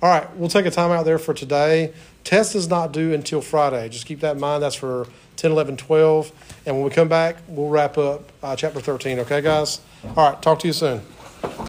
[0.02, 1.92] all right, we'll take a time out there for today.
[2.24, 3.88] Test is not due until Friday.
[3.88, 4.62] Just keep that in mind.
[4.62, 5.06] That's for
[5.36, 6.32] 10, 11, 12.
[6.66, 9.20] And when we come back, we'll wrap up uh, chapter 13.
[9.20, 9.80] Okay, guys?
[10.16, 11.02] All right, talk to you soon.